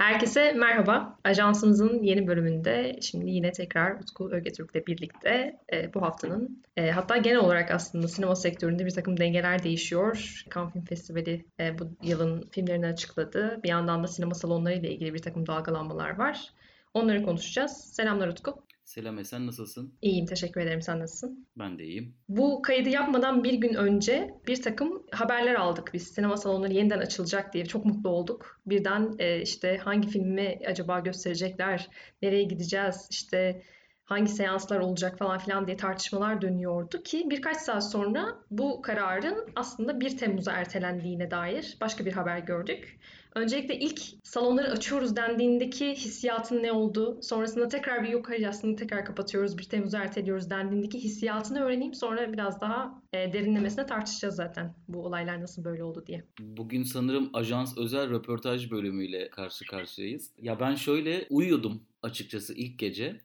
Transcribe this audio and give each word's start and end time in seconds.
Herkese 0.00 0.52
merhaba. 0.52 1.18
Ajansımızın 1.24 2.02
yeni 2.02 2.26
bölümünde 2.26 2.98
şimdi 3.00 3.30
yine 3.30 3.52
tekrar 3.52 3.94
Utku 3.94 4.30
Ögetürk'le 4.30 4.86
birlikte 4.86 5.58
e, 5.72 5.94
bu 5.94 6.02
haftanın 6.02 6.62
e, 6.76 6.90
hatta 6.90 7.16
genel 7.16 7.38
olarak 7.38 7.70
aslında 7.70 8.08
sinema 8.08 8.36
sektöründe 8.36 8.86
bir 8.86 8.90
takım 8.90 9.16
dengeler 9.16 9.62
değişiyor. 9.62 10.44
Cannes 10.54 10.72
Film 10.72 10.84
Festivali 10.84 11.44
e, 11.60 11.78
bu 11.78 11.84
yılın 12.02 12.48
filmlerini 12.50 12.86
açıkladı. 12.86 13.60
Bir 13.64 13.68
yandan 13.68 14.02
da 14.02 14.08
sinema 14.08 14.34
salonları 14.34 14.74
ile 14.74 14.90
ilgili 14.90 15.14
bir 15.14 15.22
takım 15.22 15.46
dalgalanmalar 15.46 16.18
var. 16.18 16.50
Onları 16.94 17.22
konuşacağız. 17.22 17.72
Selamlar 17.92 18.28
Utku. 18.28 18.69
Selam 18.90 19.18
Esen 19.18 19.46
nasılsın? 19.46 19.94
İyiyim 20.02 20.26
teşekkür 20.26 20.60
ederim. 20.60 20.82
Sen 20.82 21.00
nasılsın? 21.00 21.48
Ben 21.58 21.78
de 21.78 21.84
iyiyim. 21.84 22.14
Bu 22.28 22.62
kaydı 22.62 22.88
yapmadan 22.88 23.44
bir 23.44 23.54
gün 23.54 23.74
önce 23.74 24.34
bir 24.46 24.62
takım 24.62 25.06
haberler 25.12 25.54
aldık 25.54 25.90
biz. 25.94 26.08
Sinema 26.08 26.36
salonları 26.36 26.72
yeniden 26.72 26.98
açılacak 26.98 27.54
diye 27.54 27.66
çok 27.66 27.84
mutlu 27.84 28.10
olduk. 28.10 28.60
Birden 28.66 29.14
e, 29.18 29.42
işte 29.42 29.76
hangi 29.76 30.08
filmi 30.08 30.58
acaba 30.66 31.00
gösterecekler, 31.00 31.88
nereye 32.22 32.42
gideceğiz, 32.42 33.08
işte 33.10 33.62
hangi 34.10 34.30
seanslar 34.30 34.80
olacak 34.80 35.18
falan 35.18 35.38
filan 35.38 35.66
diye 35.66 35.76
tartışmalar 35.76 36.42
dönüyordu 36.42 37.02
ki 37.02 37.26
birkaç 37.30 37.56
saat 37.56 37.90
sonra 37.90 38.38
bu 38.50 38.82
kararın 38.82 39.48
aslında 39.56 40.00
1 40.00 40.16
Temmuz'a 40.16 40.52
ertelendiğine 40.52 41.30
dair 41.30 41.76
başka 41.80 42.04
bir 42.04 42.12
haber 42.12 42.38
gördük. 42.38 42.98
Öncelikle 43.34 43.78
ilk 43.78 44.00
salonları 44.22 44.70
açıyoruz 44.70 45.16
dendiğindeki 45.16 45.94
hissiyatın 45.94 46.62
ne 46.62 46.72
oldu? 46.72 47.18
Sonrasında 47.22 47.68
tekrar 47.68 48.02
bir 48.02 48.08
yok 48.08 48.28
hayır 48.28 48.48
aslında 48.48 48.76
tekrar 48.76 49.04
kapatıyoruz, 49.04 49.58
1 49.58 49.62
Temmuz'a 49.64 49.98
erteliyoruz 49.98 50.50
dendiğindeki 50.50 50.98
hissiyatını 50.98 51.60
öğreneyim. 51.60 51.94
Sonra 51.94 52.32
biraz 52.32 52.60
daha 52.60 53.02
e, 53.12 53.32
derinlemesine 53.32 53.86
tartışacağız 53.86 54.34
zaten 54.34 54.74
bu 54.88 55.04
olaylar 55.04 55.40
nasıl 55.40 55.64
böyle 55.64 55.84
oldu 55.84 56.04
diye. 56.06 56.24
Bugün 56.40 56.82
sanırım 56.82 57.30
ajans 57.32 57.78
özel 57.78 58.10
röportaj 58.10 58.70
bölümüyle 58.70 59.30
karşı 59.30 59.66
karşıyayız. 59.66 60.30
Ya 60.38 60.60
ben 60.60 60.74
şöyle 60.74 61.26
uyuyordum 61.30 61.82
açıkçası 62.02 62.54
ilk 62.54 62.78
gece. 62.78 63.20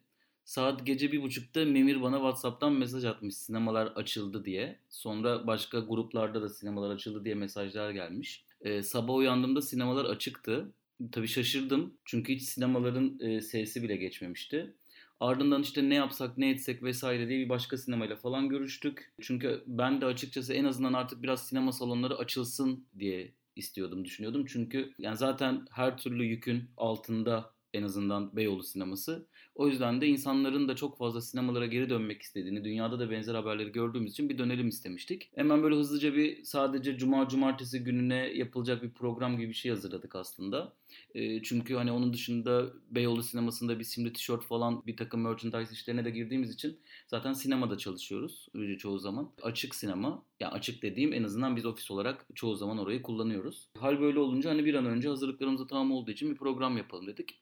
Saat 0.45 0.85
gece 0.85 1.11
bir 1.11 1.21
buçukta 1.21 1.65
Memir 1.65 2.01
bana 2.01 2.15
Whatsapp'tan 2.15 2.73
mesaj 2.73 3.05
atmış 3.05 3.35
sinemalar 3.35 3.87
açıldı 3.87 4.45
diye. 4.45 4.79
Sonra 4.89 5.47
başka 5.47 5.79
gruplarda 5.79 6.41
da 6.41 6.49
sinemalar 6.49 6.95
açıldı 6.95 7.25
diye 7.25 7.35
mesajlar 7.35 7.91
gelmiş. 7.91 8.45
Ee, 8.61 8.83
sabah 8.83 9.15
uyandığımda 9.15 9.61
sinemalar 9.61 10.05
açıktı. 10.05 10.73
Tabii 11.11 11.27
şaşırdım 11.27 11.93
çünkü 12.05 12.33
hiç 12.33 12.43
sinemaların 12.43 13.19
e, 13.19 13.41
sesi 13.41 13.83
bile 13.83 13.95
geçmemişti. 13.95 14.73
Ardından 15.19 15.61
işte 15.61 15.89
ne 15.89 15.95
yapsak 15.95 16.37
ne 16.37 16.49
etsek 16.49 16.83
vesaire 16.83 17.29
diye 17.29 17.39
bir 17.39 17.49
başka 17.49 17.77
sinemayla 17.77 18.15
falan 18.15 18.49
görüştük. 18.49 19.13
Çünkü 19.21 19.63
ben 19.67 20.01
de 20.01 20.05
açıkçası 20.05 20.53
en 20.53 20.65
azından 20.65 20.93
artık 20.93 21.23
biraz 21.23 21.47
sinema 21.47 21.71
salonları 21.71 22.17
açılsın 22.17 22.87
diye 22.99 23.33
istiyordum, 23.55 24.05
düşünüyordum. 24.05 24.45
Çünkü 24.45 24.93
yani 24.99 25.17
zaten 25.17 25.65
her 25.71 25.97
türlü 25.97 26.23
yükün 26.23 26.69
altında 26.77 27.54
en 27.75 27.83
azından 27.83 28.35
Beyoğlu 28.35 28.63
sineması. 28.63 29.27
O 29.55 29.67
yüzden 29.67 30.01
de 30.01 30.07
insanların 30.07 30.67
da 30.67 30.75
çok 30.75 30.97
fazla 30.97 31.21
sinemalara 31.21 31.65
geri 31.65 31.89
dönmek 31.89 32.21
istediğini, 32.21 32.63
dünyada 32.63 32.99
da 32.99 33.11
benzer 33.11 33.35
haberleri 33.35 33.71
gördüğümüz 33.71 34.11
için 34.11 34.29
bir 34.29 34.37
dönelim 34.37 34.67
istemiştik. 34.67 35.31
Hemen 35.35 35.63
böyle 35.63 35.75
hızlıca 35.75 36.13
bir 36.13 36.43
sadece 36.43 36.97
cuma 36.97 37.27
cumartesi 37.27 37.83
gününe 37.83 38.15
yapılacak 38.15 38.83
bir 38.83 38.89
program 38.89 39.37
gibi 39.37 39.49
bir 39.49 39.53
şey 39.53 39.71
hazırladık 39.71 40.15
aslında. 40.15 40.73
E, 41.15 41.41
çünkü 41.41 41.75
hani 41.75 41.91
onun 41.91 42.13
dışında 42.13 42.73
Beyoğlu 42.91 43.23
sinemasında 43.23 43.79
bir 43.79 43.83
simli 43.83 44.13
tişört 44.13 44.43
falan 44.43 44.83
bir 44.87 44.97
takım 44.97 45.21
merchandise 45.21 45.73
işlerine 45.73 46.05
de 46.05 46.09
girdiğimiz 46.09 46.53
için 46.53 46.77
zaten 47.07 47.33
sinemada 47.33 47.77
çalışıyoruz 47.77 48.47
çoğu 48.79 48.99
zaman. 48.99 49.31
Açık 49.41 49.75
sinema, 49.75 50.23
yani 50.39 50.51
açık 50.53 50.81
dediğim 50.81 51.13
en 51.13 51.23
azından 51.23 51.55
biz 51.55 51.65
ofis 51.65 51.91
olarak 51.91 52.25
çoğu 52.35 52.55
zaman 52.55 52.77
orayı 52.77 53.01
kullanıyoruz. 53.01 53.69
Hal 53.77 53.99
böyle 54.01 54.19
olunca 54.19 54.49
hani 54.49 54.65
bir 54.65 54.73
an 54.73 54.85
önce 54.85 55.09
hazırlıklarımızda 55.09 55.67
tamam 55.67 55.91
olduğu 55.91 56.11
için 56.11 56.31
bir 56.31 56.35
program 56.35 56.77
yapalım 56.77 57.07
dedik. 57.07 57.39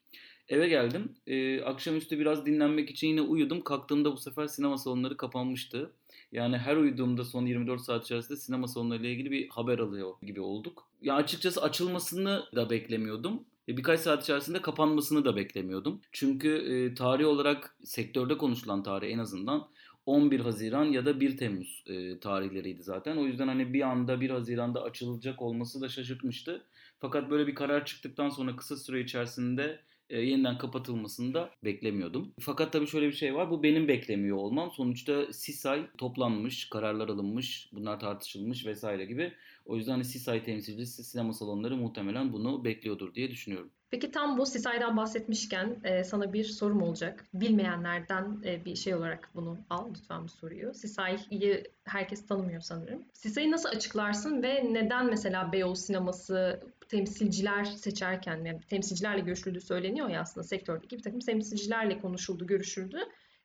Eve 0.48 0.68
geldim. 0.68 1.12
E, 1.26 1.62
akşamüstü 1.62 2.18
biraz 2.18 2.46
dinlenmek 2.46 2.90
için 2.90 3.08
yine 3.08 3.20
uyudum. 3.20 3.60
Kalktığımda 3.60 4.12
bu 4.12 4.16
sefer 4.16 4.46
sinema 4.46 4.78
salonları 4.78 5.16
kapanmıştı. 5.16 5.92
Yani 6.32 6.58
her 6.58 6.76
uyuduğumda 6.76 7.24
son 7.24 7.46
24 7.46 7.80
saat 7.80 8.04
içerisinde 8.04 8.38
sinema 8.38 8.68
salonlarıyla 8.68 9.10
ilgili 9.10 9.30
bir 9.30 9.48
haber 9.48 9.78
alıyor 9.78 10.12
gibi 10.22 10.40
olduk. 10.40 10.88
Ya 11.02 11.14
açıkçası 11.14 11.62
açılmasını 11.62 12.44
da 12.54 12.70
beklemiyordum. 12.70 13.44
E, 13.68 13.76
birkaç 13.76 14.00
saat 14.00 14.22
içerisinde 14.22 14.62
kapanmasını 14.62 15.24
da 15.24 15.36
beklemiyordum. 15.36 16.00
Çünkü 16.12 16.48
e, 16.56 16.94
tarih 16.94 17.26
olarak 17.26 17.76
sektörde 17.84 18.38
konuşulan 18.38 18.82
tarih 18.82 19.12
en 19.12 19.18
azından 19.18 19.68
11 20.06 20.40
Haziran 20.40 20.84
ya 20.84 21.06
da 21.06 21.20
1 21.20 21.36
Temmuz 21.36 21.84
e, 21.86 22.20
tarihleriydi 22.20 22.82
zaten. 22.82 23.16
O 23.16 23.26
yüzden 23.26 23.48
hani 23.48 23.72
bir 23.72 23.82
anda 23.82 24.20
1 24.20 24.30
Haziran'da 24.30 24.82
açılacak 24.82 25.42
olması 25.42 25.80
da 25.80 25.88
şaşırtmıştı. 25.88 26.66
Fakat 27.00 27.30
böyle 27.30 27.46
bir 27.46 27.54
karar 27.54 27.84
çıktıktan 27.86 28.28
sonra 28.28 28.56
kısa 28.56 28.76
süre 28.76 29.00
içerisinde 29.00 29.80
e, 30.10 30.20
yeniden 30.20 30.58
kapatılmasını 30.58 31.34
da 31.34 31.50
beklemiyordum. 31.64 32.34
Fakat 32.40 32.72
tabii 32.72 32.86
şöyle 32.86 33.06
bir 33.06 33.12
şey 33.12 33.34
var. 33.34 33.50
Bu 33.50 33.62
benim 33.62 33.88
beklemiyor 33.88 34.36
olmam. 34.36 34.70
Sonuçta 34.72 35.32
SİSAY 35.32 35.82
toplanmış, 35.98 36.68
kararlar 36.70 37.08
alınmış, 37.08 37.68
bunlar 37.72 38.00
tartışılmış 38.00 38.66
vesaire 38.66 39.04
gibi. 39.04 39.32
O 39.66 39.76
yüzden 39.76 39.92
hani 39.92 40.04
SİSAY 40.04 40.42
temsilcisi 40.42 41.04
sinema 41.04 41.32
salonları 41.32 41.76
muhtemelen 41.76 42.32
bunu 42.32 42.64
bekliyordur 42.64 43.14
diye 43.14 43.30
düşünüyorum. 43.30 43.70
Peki 43.94 44.10
tam 44.10 44.38
bu 44.38 44.46
SİSAY'dan 44.46 44.96
bahsetmişken 44.96 45.76
e, 45.84 46.04
sana 46.04 46.32
bir 46.32 46.44
sorum 46.44 46.82
olacak. 46.82 47.24
Bilmeyenlerden 47.34 48.38
e, 48.44 48.64
bir 48.64 48.76
şey 48.76 48.94
olarak 48.94 49.28
bunu 49.34 49.58
al 49.70 49.90
lütfen 49.96 50.24
bu 50.24 50.28
soruyu. 50.28 50.74
SİSAY'ı 50.74 51.64
herkes 51.84 52.26
tanımıyor 52.26 52.60
sanırım. 52.60 53.02
SİSAY'ı 53.12 53.50
nasıl 53.50 53.68
açıklarsın 53.68 54.42
ve 54.42 54.72
neden 54.72 55.06
mesela 55.06 55.52
Beyoğlu 55.52 55.76
sineması 55.76 56.60
temsilciler 56.88 57.64
seçerken, 57.64 58.44
yani 58.44 58.60
temsilcilerle 58.60 59.20
görüşüldüğü 59.20 59.60
söyleniyor 59.60 60.08
ya 60.08 60.20
aslında 60.20 60.46
sektördeki 60.46 60.96
bir 60.96 61.02
takım 61.02 61.20
temsilcilerle 61.20 62.00
konuşuldu, 62.00 62.46
görüşüldü. 62.46 62.98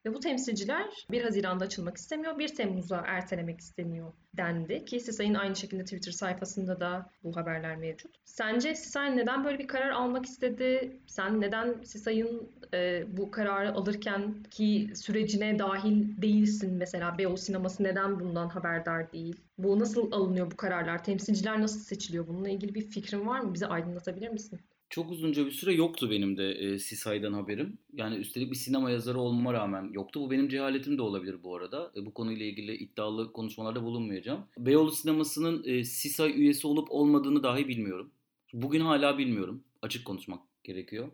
Ve 0.05 0.13
bu 0.13 0.19
temsilciler 0.19 1.05
1 1.11 1.21
Haziran'da 1.21 1.65
açılmak 1.65 1.97
istemiyor, 1.97 2.39
1 2.39 2.55
Temmuz'a 2.55 3.03
ertelemek 3.07 3.59
isteniyor 3.59 4.13
dendi. 4.37 4.85
Ki 4.85 4.99
SİSAY'ın 4.99 5.33
aynı 5.33 5.55
şekilde 5.55 5.83
Twitter 5.83 6.11
sayfasında 6.11 6.79
da 6.79 7.09
bu 7.23 7.35
haberler 7.35 7.75
mevcut. 7.75 8.15
Sence 8.25 8.75
SİSAY 8.75 9.17
neden 9.17 9.45
böyle 9.45 9.59
bir 9.59 9.67
karar 9.67 9.89
almak 9.89 10.25
istedi? 10.25 10.99
Sen 11.07 11.41
neden 11.41 11.83
SİSAY'ın 11.83 12.51
e, 12.73 13.03
bu 13.17 13.31
kararı 13.31 13.73
alırken 13.73 14.43
ki 14.43 14.91
sürecine 14.95 15.59
dahil 15.59 16.21
değilsin 16.21 16.73
mesela? 16.73 17.17
Beyoğlu 17.17 17.37
sineması 17.37 17.83
neden 17.83 18.19
bundan 18.19 18.49
haberdar 18.49 19.11
değil? 19.11 19.41
Bu 19.57 19.79
nasıl 19.79 20.11
alınıyor 20.11 20.51
bu 20.51 20.57
kararlar? 20.57 21.03
Temsilciler 21.03 21.61
nasıl 21.61 21.79
seçiliyor? 21.79 22.27
Bununla 22.27 22.49
ilgili 22.49 22.75
bir 22.75 22.89
fikrin 22.89 23.27
var 23.27 23.39
mı? 23.39 23.53
Bize 23.53 23.67
aydınlatabilir 23.67 24.29
misin? 24.29 24.59
Çok 24.89 25.11
uzunca 25.11 25.45
bir 25.45 25.51
süre 25.51 25.73
yoktu 25.73 26.11
benim 26.11 26.37
de 26.37 26.51
e, 26.51 26.79
Sisay'dan 26.79 27.33
haberim. 27.33 27.77
Yani 27.93 28.15
üstelik 28.15 28.51
bir 28.51 28.55
sinema 28.55 28.91
yazarı 28.91 29.19
olmama 29.19 29.53
rağmen 29.53 29.89
yoktu. 29.93 30.21
Bu 30.21 30.31
benim 30.31 30.49
cehaletim 30.49 30.97
de 30.97 31.01
olabilir 31.01 31.43
bu 31.43 31.55
arada. 31.55 31.91
E, 31.95 32.05
bu 32.05 32.13
konuyla 32.13 32.45
ilgili 32.45 32.75
iddialı 32.75 33.33
konuşmalarda 33.33 33.83
bulunmayacağım. 33.83 34.45
Beyoğlu 34.57 34.91
sinemasının 34.91 35.63
e, 35.65 35.83
Sisay 35.83 36.41
üyesi 36.41 36.67
olup 36.67 36.91
olmadığını 36.91 37.43
dahi 37.43 37.67
bilmiyorum. 37.67 38.11
Bugün 38.53 38.81
hala 38.81 39.17
bilmiyorum. 39.17 39.63
Açık 39.81 40.05
konuşmak 40.05 40.39
gerekiyor. 40.63 41.09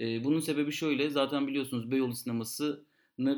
E, 0.00 0.24
bunun 0.24 0.40
sebebi 0.40 0.72
şöyle. 0.72 1.10
Zaten 1.10 1.46
biliyorsunuz 1.46 1.90
Beyoğlu 1.90 2.14
sineması 2.14 2.84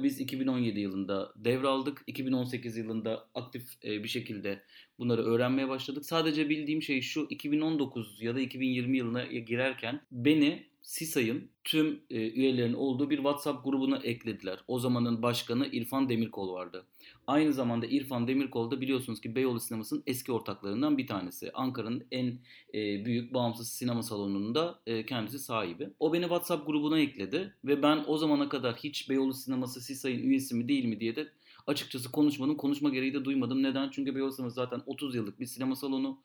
biz 0.02 0.20
2017 0.20 0.80
yılında 0.80 1.32
devraldık. 1.36 2.02
2018 2.06 2.76
yılında 2.76 3.28
aktif 3.34 3.84
e, 3.84 4.04
bir 4.04 4.08
şekilde 4.08 4.62
bunları 4.98 5.24
öğrenmeye 5.24 5.68
başladık. 5.68 6.06
Sadece 6.06 6.48
bildiğim 6.48 6.82
şey 6.82 7.00
şu 7.00 7.26
2019 7.30 8.22
ya 8.22 8.34
da 8.34 8.40
2020 8.40 8.96
yılına 8.96 9.24
girerken 9.24 10.00
beni 10.10 10.71
SİSAY'ın 10.82 11.50
tüm 11.64 12.02
e, 12.10 12.30
üyelerin 12.30 12.72
olduğu 12.72 13.10
bir 13.10 13.16
WhatsApp 13.16 13.64
grubuna 13.64 13.96
eklediler. 13.96 14.58
O 14.68 14.78
zamanın 14.78 15.22
başkanı 15.22 15.66
İrfan 15.66 16.08
Demirkol 16.08 16.52
vardı. 16.52 16.86
Aynı 17.26 17.52
zamanda 17.52 17.86
İrfan 17.86 18.28
Demirkol 18.28 18.70
da 18.70 18.80
biliyorsunuz 18.80 19.20
ki 19.20 19.34
Beyoğlu 19.34 19.60
Sineması'nın 19.60 20.02
eski 20.06 20.32
ortaklarından 20.32 20.98
bir 20.98 21.06
tanesi. 21.06 21.50
Ankara'nın 21.54 22.06
en 22.10 22.38
e, 22.74 23.04
büyük 23.04 23.34
bağımsız 23.34 23.68
sinema 23.68 24.02
salonunda 24.02 24.80
e, 24.86 25.06
kendisi 25.06 25.38
sahibi. 25.38 25.90
O 26.00 26.12
beni 26.12 26.22
WhatsApp 26.22 26.66
grubuna 26.66 26.98
ekledi 26.98 27.54
ve 27.64 27.82
ben 27.82 28.04
o 28.06 28.18
zamana 28.18 28.48
kadar 28.48 28.76
hiç 28.76 29.10
Beyoğlu 29.10 29.34
Sineması 29.34 29.80
SİSAY'ın 29.80 30.22
üyesi 30.22 30.54
mi 30.54 30.68
değil 30.68 30.84
mi 30.84 31.00
diye 31.00 31.16
de 31.16 31.28
açıkçası 31.66 32.12
konuşmadım. 32.12 32.56
Konuşma 32.56 32.90
gereği 32.90 33.14
de 33.14 33.24
duymadım. 33.24 33.62
Neden? 33.62 33.90
Çünkü 33.90 34.14
Beyoğlu 34.14 34.32
Sineması 34.32 34.54
zaten 34.54 34.82
30 34.86 35.14
yıllık 35.14 35.40
bir 35.40 35.46
sinema 35.46 35.76
salonu. 35.76 36.18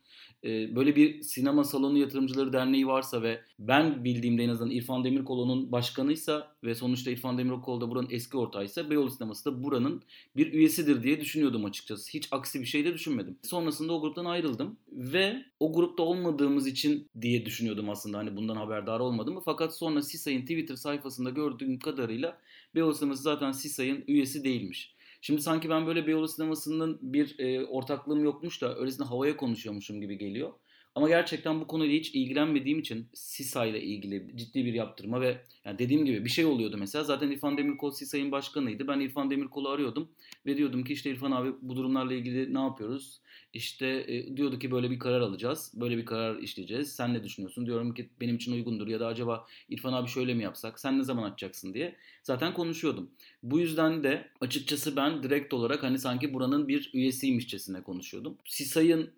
Ee, 0.43 0.75
böyle 0.75 0.95
bir 0.95 1.21
sinema 1.21 1.63
salonu 1.63 1.97
yatırımcıları 1.97 2.53
derneği 2.53 2.87
varsa 2.87 3.21
ve 3.21 3.41
ben 3.59 4.03
bildiğimde 4.03 4.43
en 4.43 4.49
azından 4.49 4.71
İrfan 4.71 5.03
Demirkol'un 5.03 5.71
başkanıysa 5.71 6.55
ve 6.63 6.75
sonuçta 6.75 7.11
İrfan 7.11 7.37
Demirkol 7.37 7.81
da 7.81 7.89
buranın 7.89 8.07
eski 8.11 8.37
ortağıysa 8.37 8.89
Beyoğlu 8.89 9.11
Sineması 9.11 9.45
da 9.45 9.63
buranın 9.63 10.03
bir 10.35 10.53
üyesidir 10.53 11.03
diye 11.03 11.21
düşünüyordum 11.21 11.65
açıkçası. 11.65 12.11
Hiç 12.13 12.27
aksi 12.31 12.61
bir 12.61 12.65
şey 12.65 12.85
de 12.85 12.93
düşünmedim. 12.93 13.37
Sonrasında 13.43 13.93
o 13.93 14.01
gruptan 14.01 14.25
ayrıldım 14.25 14.77
ve 14.91 15.45
o 15.59 15.73
grupta 15.73 16.03
olmadığımız 16.03 16.67
için 16.67 17.07
diye 17.21 17.45
düşünüyordum 17.45 17.89
aslında 17.89 18.17
hani 18.17 18.35
bundan 18.35 18.55
haberdar 18.55 18.99
olmadım. 18.99 19.41
Fakat 19.45 19.77
sonra 19.77 20.01
Sisay'ın 20.01 20.41
Twitter 20.41 20.75
sayfasında 20.75 21.29
gördüğüm 21.29 21.79
kadarıyla 21.79 22.37
Beyoğlu 22.75 22.93
Sineması 22.93 23.23
zaten 23.23 23.51
Sisay'ın 23.51 24.03
üyesi 24.07 24.43
değilmiş. 24.43 24.96
Şimdi 25.21 25.41
sanki 25.41 25.69
ben 25.69 25.87
böyle 25.87 26.07
Beyoğlu 26.07 26.27
sinemasının 26.27 26.99
bir 27.01 27.39
e, 27.39 27.65
ortaklığım 27.65 28.23
yokmuş 28.23 28.61
da 28.61 28.77
öylesine 28.77 29.05
havaya 29.05 29.37
konuşuyormuşum 29.37 30.01
gibi 30.01 30.17
geliyor. 30.17 30.53
Ama 30.97 31.07
gerçekten 31.07 31.61
bu 31.61 31.67
konuyla 31.67 31.95
hiç 31.95 32.15
ilgilenmediğim 32.15 32.79
için 32.79 33.09
SİSA 33.13 33.65
ile 33.65 33.81
ilgili 33.81 34.37
ciddi 34.37 34.65
bir 34.65 34.73
yaptırma 34.73 35.21
ve 35.21 35.41
yani 35.65 35.79
dediğim 35.79 36.05
gibi 36.05 36.25
bir 36.25 36.29
şey 36.29 36.45
oluyordu 36.45 36.77
mesela. 36.79 37.03
Zaten 37.03 37.31
İrfan 37.31 37.57
Demirkol 37.57 37.91
SİSA'nın 37.91 38.31
başkanıydı. 38.31 38.87
Ben 38.87 38.99
İrfan 38.99 39.31
Demirkol'u 39.31 39.69
arıyordum 39.69 40.09
ve 40.45 40.57
diyordum 40.57 40.83
ki 40.83 40.93
işte 40.93 41.11
İrfan 41.11 41.31
abi 41.31 41.49
bu 41.61 41.75
durumlarla 41.75 42.13
ilgili 42.13 42.53
ne 42.53 42.59
yapıyoruz? 42.59 43.21
İşte 43.53 43.87
e, 44.07 44.37
diyordu 44.37 44.59
ki 44.59 44.71
böyle 44.71 44.91
bir 44.91 44.99
karar 44.99 45.21
alacağız. 45.21 45.71
Böyle 45.75 45.97
bir 45.97 46.05
karar 46.05 46.37
işleyeceğiz. 46.37 46.95
Sen 46.95 47.13
ne 47.13 47.23
düşünüyorsun? 47.23 47.65
Diyorum 47.65 47.93
ki 47.93 48.09
benim 48.21 48.35
için 48.35 48.53
uygundur 48.53 48.87
ya 48.87 48.99
da 48.99 49.07
acaba 49.07 49.45
İrfan 49.69 49.93
abi 49.93 50.09
şöyle 50.09 50.33
mi 50.33 50.43
yapsak? 50.43 50.79
Sen 50.79 50.99
ne 50.99 51.03
zaman 51.03 51.31
açacaksın 51.31 51.73
diye. 51.73 51.95
Zaten 52.23 52.53
konuşuyordum. 52.53 53.09
Bu 53.43 53.59
yüzden 53.59 54.03
de 54.03 54.29
açıkçası 54.41 54.95
ben 54.95 55.23
direkt 55.23 55.53
olarak 55.53 55.83
hani 55.83 55.99
sanki 55.99 56.33
buranın 56.33 56.67
bir 56.67 56.91
üyesiymişçesine 56.93 57.83
konuşuyordum. 57.83 58.37
SİSA'yın 58.45 59.09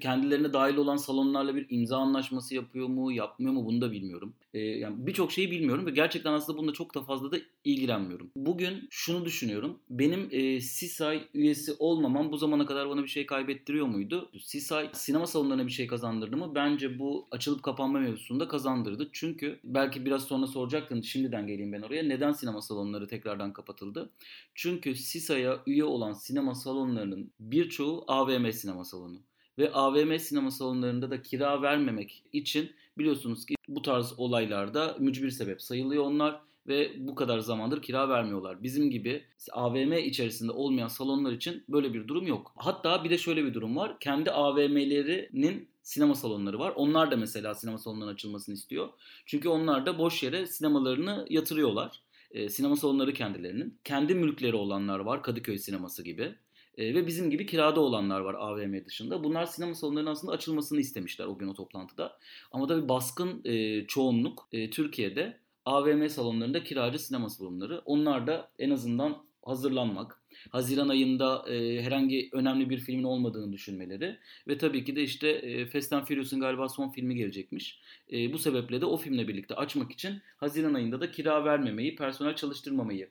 kendilerine 0.00 0.52
dahil 0.52 0.76
olan 0.76 0.96
salonlarla 0.96 1.56
bir 1.56 1.66
imza 1.70 1.98
anlaşması 1.98 2.54
yapıyor 2.54 2.88
mu, 2.88 3.12
yapmıyor 3.12 3.52
mu 3.52 3.66
bunu 3.66 3.80
da 3.80 3.92
bilmiyorum. 3.92 4.34
Ee, 4.54 4.60
yani 4.60 5.06
birçok 5.06 5.32
şeyi 5.32 5.50
bilmiyorum 5.50 5.86
ve 5.86 5.90
gerçekten 5.90 6.32
aslında 6.32 6.58
bununla 6.58 6.72
çok 6.72 6.94
da 6.94 7.02
fazla 7.02 7.32
da 7.32 7.36
ilgilenmiyorum. 7.64 8.30
Bugün 8.36 8.88
şunu 8.90 9.24
düşünüyorum. 9.24 9.78
Benim 9.90 10.28
e, 10.30 10.60
SİSAY 10.60 11.20
üyesi 11.34 11.72
olmamam 11.78 12.32
bu 12.32 12.36
zamana 12.36 12.66
kadar 12.66 12.88
bana 12.88 13.02
bir 13.02 13.08
şey 13.08 13.26
kaybettiriyor 13.26 13.86
muydu? 13.86 14.30
SİSAY 14.40 14.88
sinema 14.92 15.26
salonlarına 15.26 15.66
bir 15.66 15.72
şey 15.72 15.86
kazandırdı 15.86 16.36
mı? 16.36 16.54
Bence 16.54 16.98
bu 16.98 17.28
açılıp 17.30 17.62
kapanma 17.62 17.98
mevzusunda 17.98 18.48
kazandırdı. 18.48 19.08
Çünkü 19.12 19.60
belki 19.64 20.04
biraz 20.04 20.24
sonra 20.24 20.46
soracaktın. 20.46 21.00
Şimdiden 21.00 21.46
geleyim 21.46 21.72
ben 21.72 21.82
oraya. 21.82 22.02
Neden 22.02 22.32
sinema 22.32 22.62
salonları 22.62 23.08
tekrardan 23.08 23.52
kapatıldı? 23.52 24.10
Çünkü 24.54 24.94
SİSA'ya 24.94 25.60
üye 25.66 25.84
olan 25.84 26.12
sinema 26.12 26.54
salonlarının 26.54 27.30
birçoğu 27.40 28.04
AVM 28.06 28.50
sinema 28.50 28.84
salonu 28.84 29.18
ve 29.58 29.72
AVM 29.72 30.18
sinema 30.18 30.50
salonlarında 30.50 31.10
da 31.10 31.22
kira 31.22 31.62
vermemek 31.62 32.22
için 32.32 32.70
biliyorsunuz 32.98 33.46
ki 33.46 33.54
bu 33.68 33.82
tarz 33.82 34.14
olaylarda 34.18 34.96
mücbir 34.98 35.30
sebep 35.30 35.62
sayılıyor 35.62 36.04
onlar 36.04 36.40
ve 36.66 36.92
bu 36.98 37.14
kadar 37.14 37.38
zamandır 37.38 37.82
kira 37.82 38.08
vermiyorlar. 38.08 38.62
Bizim 38.62 38.90
gibi 38.90 39.24
AVM 39.52 39.92
içerisinde 39.92 40.52
olmayan 40.52 40.88
salonlar 40.88 41.32
için 41.32 41.64
böyle 41.68 41.94
bir 41.94 42.08
durum 42.08 42.26
yok. 42.26 42.52
Hatta 42.56 43.04
bir 43.04 43.10
de 43.10 43.18
şöyle 43.18 43.44
bir 43.44 43.54
durum 43.54 43.76
var. 43.76 43.96
Kendi 44.00 44.30
AVM'lerinin 44.30 45.68
sinema 45.82 46.14
salonları 46.14 46.58
var. 46.58 46.72
Onlar 46.76 47.10
da 47.10 47.16
mesela 47.16 47.54
sinema 47.54 47.78
salonlarının 47.78 48.14
açılmasını 48.14 48.54
istiyor. 48.54 48.88
Çünkü 49.26 49.48
onlar 49.48 49.86
da 49.86 49.98
boş 49.98 50.22
yere 50.22 50.46
sinemalarını 50.46 51.26
yatırıyorlar. 51.30 52.00
E, 52.30 52.48
sinema 52.48 52.76
salonları 52.76 53.12
kendilerinin. 53.12 53.78
Kendi 53.84 54.14
mülkleri 54.14 54.56
olanlar 54.56 54.98
var. 54.98 55.22
Kadıköy 55.22 55.58
sineması 55.58 56.02
gibi. 56.02 56.34
E, 56.78 56.94
ve 56.94 57.06
bizim 57.06 57.30
gibi 57.30 57.46
kirada 57.46 57.80
olanlar 57.80 58.20
var 58.20 58.34
AVM 58.34 58.84
dışında. 58.84 59.24
Bunlar 59.24 59.46
sinema 59.46 59.74
salonlarının 59.74 60.10
aslında 60.10 60.32
açılmasını 60.32 60.80
istemişler 60.80 61.26
o 61.26 61.38
gün 61.38 61.48
o 61.48 61.54
toplantıda. 61.54 62.18
Ama 62.52 62.66
tabii 62.66 62.88
baskın 62.88 63.40
e, 63.44 63.86
çoğunluk 63.86 64.48
e, 64.52 64.70
Türkiye'de 64.70 65.38
AVM 65.64 66.08
salonlarında 66.08 66.64
kiracı 66.64 66.98
sinema 66.98 67.30
salonları. 67.30 67.82
Onlar 67.84 68.26
da 68.26 68.50
en 68.58 68.70
azından 68.70 69.24
hazırlanmak, 69.42 70.22
Haziran 70.50 70.88
ayında 70.88 71.44
e, 71.48 71.82
herhangi 71.82 72.28
önemli 72.32 72.70
bir 72.70 72.78
filmin 72.78 73.04
olmadığını 73.04 73.52
düşünmeleri 73.52 74.18
ve 74.48 74.58
tabii 74.58 74.84
ki 74.84 74.96
de 74.96 75.02
işte 75.02 75.28
e, 75.28 75.66
Fast 75.66 75.92
and 75.92 76.04
Furious'un 76.04 76.40
galiba 76.40 76.68
son 76.68 76.90
filmi 76.90 77.14
gelecekmiş. 77.14 77.80
E, 78.12 78.32
bu 78.32 78.38
sebeple 78.38 78.80
de 78.80 78.86
o 78.86 78.96
filmle 78.96 79.28
birlikte 79.28 79.54
açmak 79.54 79.92
için 79.92 80.22
Haziran 80.36 80.74
ayında 80.74 81.00
da 81.00 81.10
kira 81.10 81.44
vermemeyi, 81.44 81.96
personel 81.96 82.36
çalıştırmamayı 82.36 83.08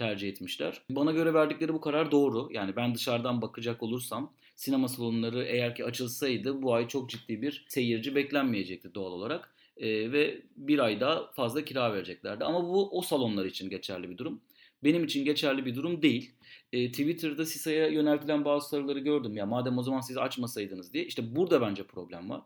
tercih 0.00 0.28
etmişler. 0.28 0.82
Bana 0.90 1.12
göre 1.12 1.34
verdikleri 1.34 1.74
bu 1.74 1.80
karar 1.80 2.10
doğru. 2.10 2.48
Yani 2.52 2.76
ben 2.76 2.94
dışarıdan 2.94 3.42
bakacak 3.42 3.82
olursam 3.82 4.32
sinema 4.56 4.88
salonları 4.88 5.44
eğer 5.44 5.74
ki 5.74 5.84
açılsaydı 5.84 6.62
bu 6.62 6.74
ay 6.74 6.88
çok 6.88 7.10
ciddi 7.10 7.42
bir 7.42 7.64
seyirci 7.68 8.14
beklenmeyecekti 8.14 8.94
doğal 8.94 9.12
olarak. 9.12 9.54
Ee, 9.76 10.12
ve 10.12 10.42
bir 10.56 10.78
ay 10.78 11.00
daha 11.00 11.30
fazla 11.32 11.64
kira 11.64 11.92
vereceklerdi. 11.92 12.44
Ama 12.44 12.64
bu 12.64 12.98
o 12.98 13.02
salonlar 13.02 13.44
için 13.44 13.70
geçerli 13.70 14.10
bir 14.10 14.18
durum. 14.18 14.40
Benim 14.84 15.04
için 15.04 15.24
geçerli 15.24 15.66
bir 15.66 15.74
durum 15.74 16.02
değil. 16.02 16.32
Ee, 16.72 16.90
Twitter'da 16.90 17.46
SİSA'ya 17.46 17.88
yöneltilen 17.88 18.44
bazı 18.44 18.68
soruları 18.68 18.98
gördüm. 18.98 19.36
Ya 19.36 19.46
madem 19.46 19.78
o 19.78 19.82
zaman 19.82 20.00
siz 20.00 20.16
açmasaydınız 20.16 20.92
diye. 20.92 21.04
İşte 21.04 21.36
burada 21.36 21.60
bence 21.60 21.82
problem 21.82 22.30
var. 22.30 22.42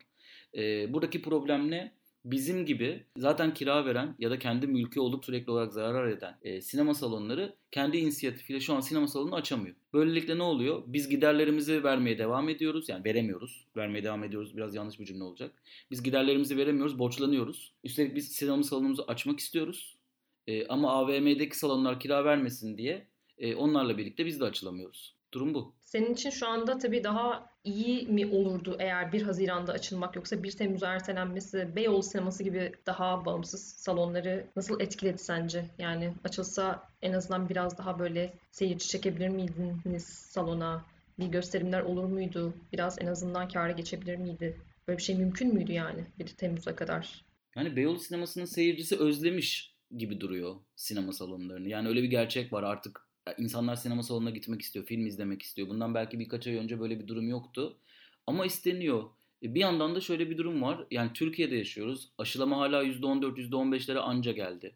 Ee, 0.56 0.92
buradaki 0.92 1.22
problem 1.22 1.70
ne? 1.70 1.92
Bizim 2.24 2.66
gibi 2.66 3.04
zaten 3.16 3.54
kira 3.54 3.86
veren 3.86 4.14
ya 4.18 4.30
da 4.30 4.38
kendi 4.38 4.66
mülkü 4.66 5.00
olup 5.00 5.24
sürekli 5.24 5.50
olarak 5.50 5.72
zarar 5.72 6.08
eden 6.08 6.38
e, 6.42 6.60
sinema 6.60 6.94
salonları 6.94 7.56
kendi 7.70 7.96
inisiyatifiyle 7.96 8.60
şu 8.60 8.74
an 8.74 8.80
sinema 8.80 9.08
salonunu 9.08 9.34
açamıyor. 9.34 9.76
Böylelikle 9.92 10.38
ne 10.38 10.42
oluyor? 10.42 10.82
Biz 10.86 11.08
giderlerimizi 11.08 11.84
vermeye 11.84 12.18
devam 12.18 12.48
ediyoruz. 12.48 12.88
Yani 12.88 13.04
veremiyoruz. 13.04 13.66
Vermeye 13.76 14.04
devam 14.04 14.24
ediyoruz. 14.24 14.56
Biraz 14.56 14.74
yanlış 14.74 15.00
bir 15.00 15.04
cümle 15.04 15.24
olacak. 15.24 15.62
Biz 15.90 16.02
giderlerimizi 16.02 16.56
veremiyoruz. 16.56 16.98
Borçlanıyoruz. 16.98 17.72
Üstelik 17.84 18.16
biz 18.16 18.32
sinema 18.32 18.62
salonumuzu 18.62 19.04
açmak 19.08 19.40
istiyoruz. 19.40 19.96
E, 20.46 20.66
ama 20.66 20.92
AVM'deki 20.92 21.58
salonlar 21.58 22.00
kira 22.00 22.24
vermesin 22.24 22.78
diye 22.78 23.06
e, 23.38 23.54
onlarla 23.54 23.98
birlikte 23.98 24.26
biz 24.26 24.40
de 24.40 24.44
açılamıyoruz. 24.44 25.14
Durum 25.34 25.54
bu. 25.54 25.74
Senin 25.80 26.14
için 26.14 26.30
şu 26.30 26.48
anda 26.48 26.78
tabii 26.78 27.04
daha 27.04 27.50
iyi 27.64 28.06
mi 28.06 28.26
olurdu 28.26 28.76
eğer 28.78 29.12
1 29.12 29.22
Haziran'da 29.22 29.72
açılmak 29.72 30.16
yoksa 30.16 30.42
1 30.42 30.52
Temmuz'a 30.52 30.94
ertelenmesi 30.94 31.76
Beyoğlu 31.76 32.02
sineması 32.02 32.42
gibi 32.42 32.72
daha 32.86 33.24
bağımsız 33.24 33.60
salonları 33.62 34.46
nasıl 34.56 34.80
etkiledi 34.80 35.18
sence? 35.18 35.64
Yani 35.78 36.12
açılsa 36.24 36.88
en 37.02 37.12
azından 37.12 37.48
biraz 37.48 37.78
daha 37.78 37.98
böyle 37.98 38.34
seyirci 38.50 38.88
çekebilir 38.88 39.28
miydiniz 39.28 40.04
salona? 40.04 40.84
Bir 41.18 41.26
gösterimler 41.26 41.80
olur 41.80 42.04
muydu? 42.04 42.54
Biraz 42.72 42.98
en 43.02 43.06
azından 43.06 43.48
kâra 43.48 43.72
geçebilir 43.72 44.16
miydi? 44.16 44.60
Böyle 44.88 44.98
bir 44.98 45.02
şey 45.02 45.16
mümkün 45.16 45.54
müydü 45.54 45.72
yani 45.72 46.04
1 46.18 46.26
Temmuz'a 46.26 46.76
kadar? 46.76 47.24
Yani 47.56 47.76
Beyoğlu 47.76 47.98
sinemasının 47.98 48.44
seyircisi 48.44 48.98
özlemiş 48.98 49.74
gibi 49.96 50.20
duruyor 50.20 50.56
sinema 50.76 51.12
salonlarını. 51.12 51.68
Yani 51.68 51.88
öyle 51.88 52.02
bir 52.02 52.10
gerçek 52.10 52.52
var 52.52 52.62
artık 52.62 53.03
insanlar 53.38 53.76
sinema 53.76 54.02
salonuna 54.02 54.30
gitmek 54.30 54.62
istiyor, 54.62 54.84
film 54.84 55.06
izlemek 55.06 55.42
istiyor. 55.42 55.68
Bundan 55.68 55.94
belki 55.94 56.18
birkaç 56.18 56.46
ay 56.46 56.56
önce 56.56 56.80
böyle 56.80 57.00
bir 57.00 57.08
durum 57.08 57.28
yoktu. 57.28 57.78
Ama 58.26 58.46
isteniyor. 58.46 59.10
E, 59.42 59.54
bir 59.54 59.60
yandan 59.60 59.94
da 59.94 60.00
şöyle 60.00 60.30
bir 60.30 60.38
durum 60.38 60.62
var. 60.62 60.86
Yani 60.90 61.10
Türkiye'de 61.14 61.56
yaşıyoruz. 61.56 62.10
Aşılama 62.18 62.58
hala 62.58 62.84
%14, 62.84 63.38
%15'lere 63.38 63.98
anca 63.98 64.32
geldi. 64.32 64.74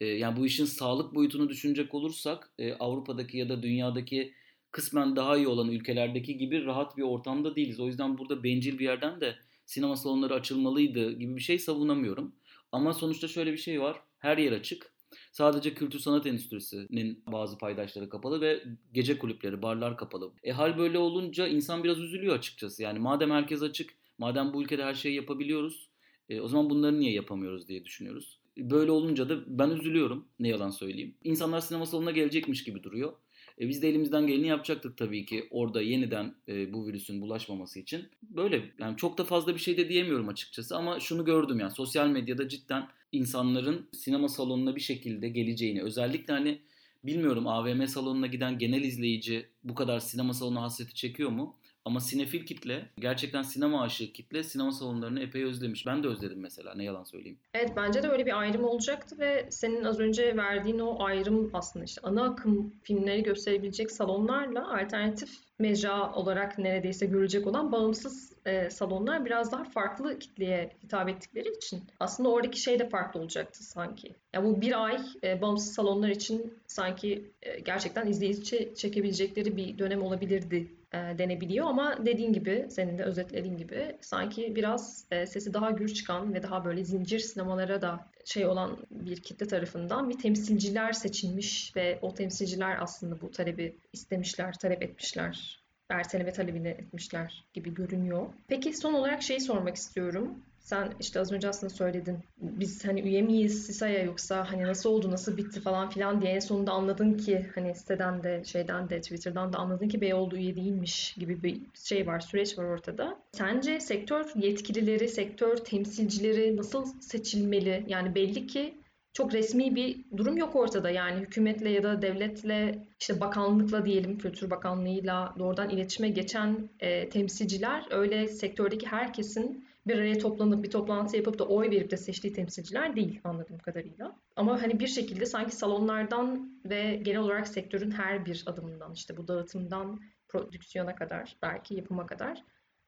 E, 0.00 0.06
yani 0.06 0.36
bu 0.36 0.46
işin 0.46 0.64
sağlık 0.64 1.14
boyutunu 1.14 1.48
düşünecek 1.48 1.94
olursak 1.94 2.50
e, 2.58 2.74
Avrupa'daki 2.74 3.38
ya 3.38 3.48
da 3.48 3.62
dünyadaki 3.62 4.34
kısmen 4.70 5.16
daha 5.16 5.36
iyi 5.36 5.48
olan 5.48 5.68
ülkelerdeki 5.68 6.38
gibi 6.38 6.64
rahat 6.64 6.96
bir 6.96 7.02
ortamda 7.02 7.56
değiliz. 7.56 7.80
O 7.80 7.86
yüzden 7.86 8.18
burada 8.18 8.44
bencil 8.44 8.78
bir 8.78 8.84
yerden 8.84 9.20
de 9.20 9.36
sinema 9.66 9.96
salonları 9.96 10.34
açılmalıydı 10.34 11.12
gibi 11.12 11.36
bir 11.36 11.40
şey 11.40 11.58
savunamıyorum. 11.58 12.34
Ama 12.72 12.94
sonuçta 12.94 13.28
şöyle 13.28 13.52
bir 13.52 13.58
şey 13.58 13.80
var. 13.80 14.00
Her 14.18 14.38
yer 14.38 14.52
açık. 14.52 14.93
Sadece 15.32 15.74
kültür 15.74 15.98
sanat 15.98 16.26
endüstrisinin 16.26 17.22
bazı 17.26 17.58
paydaşları 17.58 18.08
kapalı 18.08 18.40
ve 18.40 18.64
gece 18.92 19.18
kulüpleri, 19.18 19.62
barlar 19.62 19.96
kapalı. 19.96 20.32
E 20.42 20.52
hal 20.52 20.78
böyle 20.78 20.98
olunca 20.98 21.46
insan 21.46 21.84
biraz 21.84 21.98
üzülüyor 21.98 22.38
açıkçası. 22.38 22.82
Yani 22.82 22.98
madem 22.98 23.30
herkes 23.30 23.62
açık, 23.62 23.90
madem 24.18 24.52
bu 24.52 24.62
ülkede 24.62 24.84
her 24.84 24.94
şeyi 24.94 25.14
yapabiliyoruz, 25.14 25.88
e, 26.28 26.40
o 26.40 26.48
zaman 26.48 26.70
bunları 26.70 27.00
niye 27.00 27.12
yapamıyoruz 27.12 27.68
diye 27.68 27.84
düşünüyoruz. 27.84 28.40
Böyle 28.58 28.90
olunca 28.90 29.28
da 29.28 29.58
ben 29.58 29.70
üzülüyorum 29.70 30.28
ne 30.38 30.48
yalan 30.48 30.70
söyleyeyim. 30.70 31.14
İnsanlar 31.24 31.60
sinema 31.60 31.86
salonuna 31.86 32.10
gelecekmiş 32.10 32.64
gibi 32.64 32.82
duruyor. 32.82 33.12
E, 33.60 33.68
biz 33.68 33.82
de 33.82 33.88
elimizden 33.88 34.26
geleni 34.26 34.46
yapacaktık 34.46 34.96
tabii 34.96 35.26
ki 35.26 35.48
orada 35.50 35.82
yeniden 35.82 36.34
e, 36.48 36.72
bu 36.72 36.86
virüsün 36.86 37.20
bulaşmaması 37.20 37.80
için. 37.80 38.08
Böyle 38.22 38.70
yani 38.78 38.96
çok 38.96 39.18
da 39.18 39.24
fazla 39.24 39.54
bir 39.54 39.60
şey 39.60 39.76
de 39.76 39.88
diyemiyorum 39.88 40.28
açıkçası 40.28 40.76
ama 40.76 41.00
şunu 41.00 41.24
gördüm 41.24 41.60
yani 41.60 41.72
sosyal 41.72 42.08
medyada 42.08 42.48
cidden 42.48 42.88
insanların 43.14 43.88
sinema 43.92 44.28
salonuna 44.28 44.76
bir 44.76 44.80
şekilde 44.80 45.28
geleceğini 45.28 45.82
özellikle 45.82 46.32
hani 46.32 46.62
bilmiyorum 47.04 47.46
AVM 47.46 47.86
salonuna 47.86 48.26
giden 48.26 48.58
genel 48.58 48.82
izleyici 48.82 49.48
bu 49.64 49.74
kadar 49.74 50.00
sinema 50.00 50.34
salonu 50.34 50.62
hasreti 50.62 50.94
çekiyor 50.94 51.30
mu? 51.30 51.56
Ama 51.84 52.00
sinefil 52.00 52.46
kitle, 52.46 52.88
gerçekten 52.98 53.42
sinema 53.42 53.82
aşığı 53.82 54.12
kitle 54.12 54.42
sinema 54.42 54.72
salonlarını 54.72 55.20
epey 55.20 55.44
özlemiş. 55.44 55.86
Ben 55.86 56.02
de 56.02 56.08
özledim 56.08 56.40
mesela, 56.40 56.74
ne 56.74 56.84
yalan 56.84 57.04
söyleyeyim. 57.04 57.38
Evet, 57.54 57.72
bence 57.76 58.02
de 58.02 58.08
öyle 58.08 58.26
bir 58.26 58.40
ayrım 58.40 58.64
olacaktı 58.64 59.18
ve 59.18 59.46
senin 59.50 59.84
az 59.84 60.00
önce 60.00 60.36
verdiğin 60.36 60.78
o 60.78 61.04
ayrım 61.04 61.50
aslında 61.52 61.84
işte 61.84 62.00
ana 62.04 62.24
akım 62.24 62.72
filmleri 62.82 63.22
gösterebilecek 63.22 63.90
salonlarla 63.90 64.80
alternatif 64.80 65.30
mecra 65.58 66.12
olarak 66.12 66.58
neredeyse 66.58 67.06
görecek 67.06 67.46
olan 67.46 67.72
bağımsız 67.72 68.32
e, 68.46 68.70
salonlar 68.70 69.24
biraz 69.24 69.52
daha 69.52 69.64
farklı 69.64 70.18
kitleye 70.18 70.70
hitap 70.84 71.08
ettikleri 71.08 71.48
için 71.56 71.82
aslında 72.00 72.28
oradaki 72.28 72.60
şey 72.60 72.78
de 72.78 72.88
farklı 72.88 73.20
olacaktı 73.20 73.64
sanki. 73.64 74.14
Ya 74.34 74.44
bu 74.44 74.60
bir 74.60 74.84
ay 74.84 74.98
e, 75.24 75.42
bağımsız 75.42 75.74
salonlar 75.74 76.08
için 76.08 76.54
sanki 76.66 77.30
e, 77.42 77.60
gerçekten 77.60 78.06
izleyici 78.06 78.72
çekebilecekleri 78.76 79.56
bir 79.56 79.78
dönem 79.78 80.02
olabilirdi 80.02 80.68
e, 80.94 81.18
denebiliyor 81.18 81.66
ama 81.66 82.06
dediğin 82.06 82.32
gibi 82.32 82.66
senin 82.70 82.98
de 82.98 83.04
özetlediğin 83.04 83.56
gibi 83.56 83.96
sanki 84.00 84.56
biraz 84.56 85.04
e, 85.10 85.26
sesi 85.26 85.54
daha 85.54 85.70
gür 85.70 85.88
çıkan 85.88 86.34
ve 86.34 86.42
daha 86.42 86.64
böyle 86.64 86.84
zincir 86.84 87.18
sinemalara 87.18 87.82
da 87.82 88.06
şey 88.24 88.46
olan 88.46 88.76
bir 88.90 89.16
kitle 89.16 89.46
tarafından 89.46 90.10
bir 90.10 90.18
temsilciler 90.18 90.92
seçilmiş 90.92 91.76
ve 91.76 91.98
o 92.02 92.14
temsilciler 92.14 92.82
aslında 92.82 93.20
bu 93.20 93.30
talebi 93.30 93.76
istemişler, 93.92 94.58
talep 94.58 94.82
etmişler 94.82 95.64
erteleme 95.88 96.32
talebini 96.32 96.68
etmişler 96.68 97.44
gibi 97.54 97.74
görünüyor. 97.74 98.26
Peki 98.48 98.72
son 98.72 98.94
olarak 98.94 99.22
şeyi 99.22 99.40
sormak 99.40 99.76
istiyorum. 99.76 100.38
Sen 100.64 100.92
işte 101.00 101.20
az 101.20 101.32
önce 101.32 101.48
aslında 101.48 101.74
söyledin. 101.74 102.18
Biz 102.40 102.84
hani 102.84 103.00
üye 103.00 103.22
miyiz 103.22 103.66
SİSA'ya 103.66 104.02
yoksa 104.02 104.52
hani 104.52 104.62
nasıl 104.62 104.90
oldu, 104.90 105.10
nasıl 105.10 105.36
bitti 105.36 105.60
falan 105.60 105.90
filan 105.90 106.22
diye 106.22 106.32
en 106.32 106.38
sonunda 106.38 106.72
anladın 106.72 107.14
ki 107.14 107.46
hani 107.54 107.74
siteden 107.74 108.22
de 108.22 108.42
şeyden 108.44 108.90
de 108.90 109.00
Twitter'dan 109.00 109.52
da 109.52 109.58
anladın 109.58 109.88
ki 109.88 110.00
Beyoğlu 110.00 110.36
üye 110.36 110.56
değilmiş 110.56 111.14
gibi 111.14 111.42
bir 111.42 111.60
şey 111.74 112.06
var, 112.06 112.20
süreç 112.20 112.58
var 112.58 112.64
ortada. 112.64 113.18
Sence 113.32 113.80
sektör 113.80 114.24
yetkilileri, 114.34 115.08
sektör 115.08 115.56
temsilcileri 115.56 116.56
nasıl 116.56 117.00
seçilmeli? 117.00 117.84
Yani 117.88 118.14
belli 118.14 118.46
ki 118.46 118.74
çok 119.12 119.34
resmi 119.34 119.74
bir 119.74 119.96
durum 120.16 120.36
yok 120.36 120.56
ortada. 120.56 120.90
Yani 120.90 121.20
hükümetle 121.20 121.70
ya 121.70 121.82
da 121.82 122.02
devletle 122.02 122.86
işte 123.00 123.20
bakanlıkla 123.20 123.84
diyelim 123.84 124.18
Kültür 124.18 124.50
Bakanlığı'yla 124.50 125.34
doğrudan 125.38 125.70
iletişime 125.70 126.08
geçen 126.08 126.68
e, 126.80 127.08
temsilciler 127.08 127.86
öyle 127.90 128.28
sektördeki 128.28 128.86
herkesin 128.86 129.64
bir 129.86 129.98
araya 129.98 130.18
toplanıp 130.18 130.64
bir 130.64 130.70
toplantı 130.70 131.16
yapıp 131.16 131.38
da 131.38 131.44
oy 131.44 131.70
verip 131.70 131.90
de 131.90 131.96
seçtiği 131.96 132.32
temsilciler 132.32 132.96
değil 132.96 133.20
anladığım 133.24 133.58
kadarıyla. 133.58 134.16
Ama 134.36 134.62
hani 134.62 134.80
bir 134.80 134.86
şekilde 134.86 135.26
sanki 135.26 135.56
salonlardan 135.56 136.60
ve 136.64 136.96
genel 136.96 137.20
olarak 137.20 137.48
sektörün 137.48 137.90
her 137.90 138.26
bir 138.26 138.42
adımından 138.46 138.92
işte 138.92 139.16
bu 139.16 139.28
dağıtımdan 139.28 140.00
prodüksiyona 140.28 140.94
kadar 140.94 141.36
belki 141.42 141.74
yapıma 141.74 142.06
kadar 142.06 142.44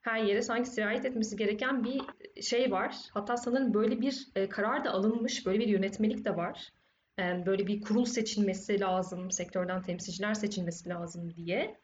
her 0.06 0.22
yere 0.22 0.42
sanki 0.42 0.70
sirayet 0.70 1.04
etmesi 1.04 1.36
gereken 1.36 1.84
bir 1.84 2.02
şey 2.42 2.70
var. 2.70 2.96
Hatta 3.10 3.36
sanırım 3.36 3.74
böyle 3.74 4.00
bir 4.00 4.28
e, 4.36 4.48
karar 4.48 4.84
da 4.84 4.90
alınmış, 4.90 5.46
böyle 5.46 5.58
bir 5.58 5.68
yönetmelik 5.68 6.24
de 6.24 6.36
var. 6.36 6.72
E, 7.18 7.46
böyle 7.46 7.66
bir 7.66 7.80
kurul 7.80 8.04
seçilmesi 8.04 8.80
lazım, 8.80 9.30
sektörden 9.30 9.82
temsilciler 9.82 10.34
seçilmesi 10.34 10.88
lazım 10.88 11.34
diye. 11.34 11.80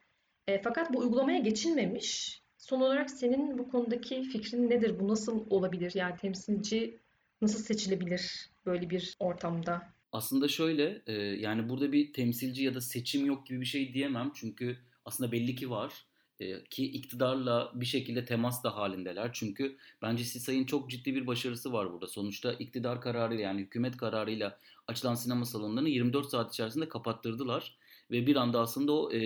E, 0.46 0.62
fakat 0.62 0.92
bu 0.92 0.98
uygulamaya 0.98 1.38
geçilmemiş. 1.38 2.41
Son 2.62 2.80
olarak 2.80 3.10
senin 3.10 3.58
bu 3.58 3.68
konudaki 3.68 4.22
fikrin 4.22 4.70
nedir? 4.70 5.00
Bu 5.00 5.08
nasıl 5.08 5.46
olabilir? 5.50 5.92
Yani 5.94 6.16
temsilci 6.16 6.98
nasıl 7.40 7.62
seçilebilir 7.62 8.50
böyle 8.66 8.90
bir 8.90 9.16
ortamda? 9.18 9.82
Aslında 10.12 10.48
şöyle, 10.48 11.02
e, 11.06 11.12
yani 11.12 11.68
burada 11.68 11.92
bir 11.92 12.12
temsilci 12.12 12.64
ya 12.64 12.74
da 12.74 12.80
seçim 12.80 13.26
yok 13.26 13.46
gibi 13.46 13.60
bir 13.60 13.66
şey 13.66 13.94
diyemem. 13.94 14.32
Çünkü 14.34 14.76
aslında 15.04 15.32
belli 15.32 15.54
ki 15.54 15.70
var 15.70 16.06
e, 16.40 16.64
ki 16.64 16.84
iktidarla 16.84 17.72
bir 17.74 17.86
şekilde 17.86 18.24
temas 18.24 18.64
da 18.64 18.76
halindeler. 18.76 19.30
Çünkü 19.32 19.76
bence 20.02 20.24
Sisay'ın 20.24 20.64
çok 20.64 20.90
ciddi 20.90 21.14
bir 21.14 21.26
başarısı 21.26 21.72
var 21.72 21.92
burada. 21.92 22.06
Sonuçta 22.06 22.52
iktidar 22.52 23.00
kararıyla 23.00 23.42
yani 23.42 23.60
hükümet 23.60 23.96
kararıyla 23.96 24.58
açılan 24.88 25.14
sinema 25.14 25.44
salonlarını 25.44 25.88
24 25.88 26.26
saat 26.26 26.52
içerisinde 26.52 26.88
kapattırdılar. 26.88 27.76
Ve 28.10 28.26
bir 28.26 28.36
anda 28.36 28.60
aslında 28.60 28.92
o 28.92 29.12
e, 29.12 29.20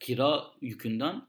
kira 0.00 0.44
yükünden 0.60 1.22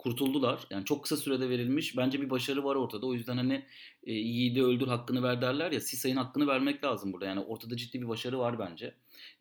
kurtuldular. 0.00 0.60
Yani 0.70 0.84
çok 0.84 1.02
kısa 1.02 1.16
sürede 1.16 1.50
verilmiş. 1.50 1.96
Bence 1.96 2.20
bir 2.20 2.30
başarı 2.30 2.64
var 2.64 2.74
ortada. 2.76 3.06
O 3.06 3.14
yüzden 3.14 3.36
hani 3.36 3.64
e, 4.04 4.12
yiğidi 4.12 4.62
öldür 4.62 4.86
hakkını 4.86 5.22
ver 5.22 5.42
derler 5.42 5.72
ya. 5.72 5.80
Sisay'ın 5.80 6.16
hakkını 6.16 6.46
vermek 6.46 6.84
lazım 6.84 7.12
burada. 7.12 7.26
Yani 7.26 7.40
ortada 7.40 7.76
ciddi 7.76 8.02
bir 8.02 8.08
başarı 8.08 8.38
var 8.38 8.58
bence. 8.58 8.94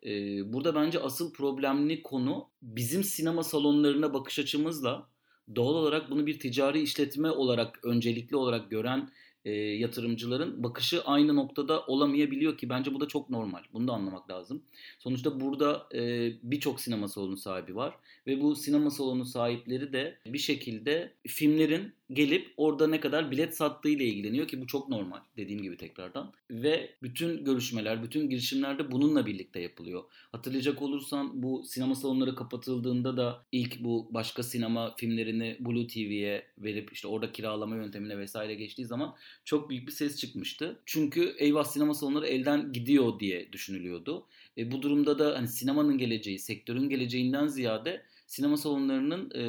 E, 0.06 0.10
burada 0.54 0.76
bence 0.76 1.00
asıl 1.00 1.34
problemli 1.34 2.04
konu 2.04 2.48
bizim 2.62 3.04
sinema 3.04 3.44
salonlarına 3.44 4.14
bakış 4.14 4.40
açımızla 4.40 5.10
doğal 5.56 5.74
olarak 5.74 6.12
bunu 6.12 6.26
bir 6.26 6.40
ticari 6.40 6.82
işletme 6.82 7.32
olarak 7.32 7.86
öncelikli 7.86 8.36
olarak 8.36 8.72
gören 8.72 9.10
e, 9.46 9.52
yatırımcıların 9.52 10.64
bakışı 10.64 11.04
aynı 11.04 11.36
noktada 11.36 11.86
olamayabiliyor 11.86 12.58
ki 12.58 12.70
bence 12.70 12.94
bu 12.94 13.00
da 13.00 13.08
çok 13.08 13.30
normal. 13.30 13.64
Bunu 13.74 13.88
da 13.88 13.94
anlamak 13.94 14.30
lazım. 14.30 14.64
Sonuçta 15.00 15.40
burada 15.40 15.88
e, 15.96 16.32
birçok 16.44 16.80
sinema 16.80 17.08
salonu 17.08 17.38
sahibi 17.38 17.76
var 17.76 17.96
ve 18.28 18.42
bu 18.42 18.56
sinema 18.56 18.90
salonu 18.90 19.26
sahipleri 19.26 19.94
de 19.94 20.18
bir 20.26 20.38
şekilde 20.38 21.14
filmlerin 21.28 21.94
gelip 22.14 22.54
orada 22.58 22.88
ne 22.88 23.00
kadar 23.00 23.32
bilet 23.32 23.58
sattığı 23.58 23.90
ile 23.90 24.06
ilgileniyor 24.06 24.48
ki 24.48 24.62
bu 24.62 24.68
çok 24.68 24.90
normal 24.90 25.20
dediğim 25.38 25.62
gibi 25.62 25.78
tekrardan. 25.78 26.34
Ve 26.52 26.96
bütün 27.04 27.46
görüşmeler, 27.46 28.04
bütün 28.04 28.30
girişimler 28.30 28.80
de 28.80 28.92
bununla 28.92 29.26
birlikte 29.26 29.60
yapılıyor. 29.60 30.04
Hatırlayacak 30.32 30.82
olursan 30.82 31.44
bu 31.44 31.64
sinema 31.64 31.96
salonları 31.96 32.36
kapatıldığında 32.36 33.18
da 33.18 33.46
ilk 33.52 33.84
bu 33.84 34.10
başka 34.14 34.44
sinema 34.44 34.96
filmlerini 34.96 35.58
Blue 35.60 35.88
TV'ye 35.88 36.46
verip 36.58 36.94
işte 36.94 37.08
orada 37.08 37.32
kiralama 37.32 37.76
yöntemine 37.76 38.18
vesaire 38.18 38.56
geçtiği 38.56 38.86
zaman 38.86 39.16
çok 39.46 39.70
büyük 39.70 39.88
bir 39.88 39.92
ses 39.92 40.18
çıkmıştı. 40.18 40.80
Çünkü 40.86 41.36
eyvah 41.38 41.64
sinema 41.64 41.94
salonları 41.94 42.28
elden 42.28 42.74
gidiyor 42.74 43.20
diye 43.20 43.52
düşünülüyordu. 43.52 44.28
E, 44.58 44.72
bu 44.72 44.82
durumda 44.82 45.20
da 45.20 45.38
hani 45.38 45.48
sinemanın 45.48 45.98
geleceği, 45.98 46.40
sektörün 46.40 46.90
geleceğinden 46.90 47.48
ziyade 47.48 48.06
sinema 48.30 48.58
salonlarının 48.58 49.32
e, 49.36 49.42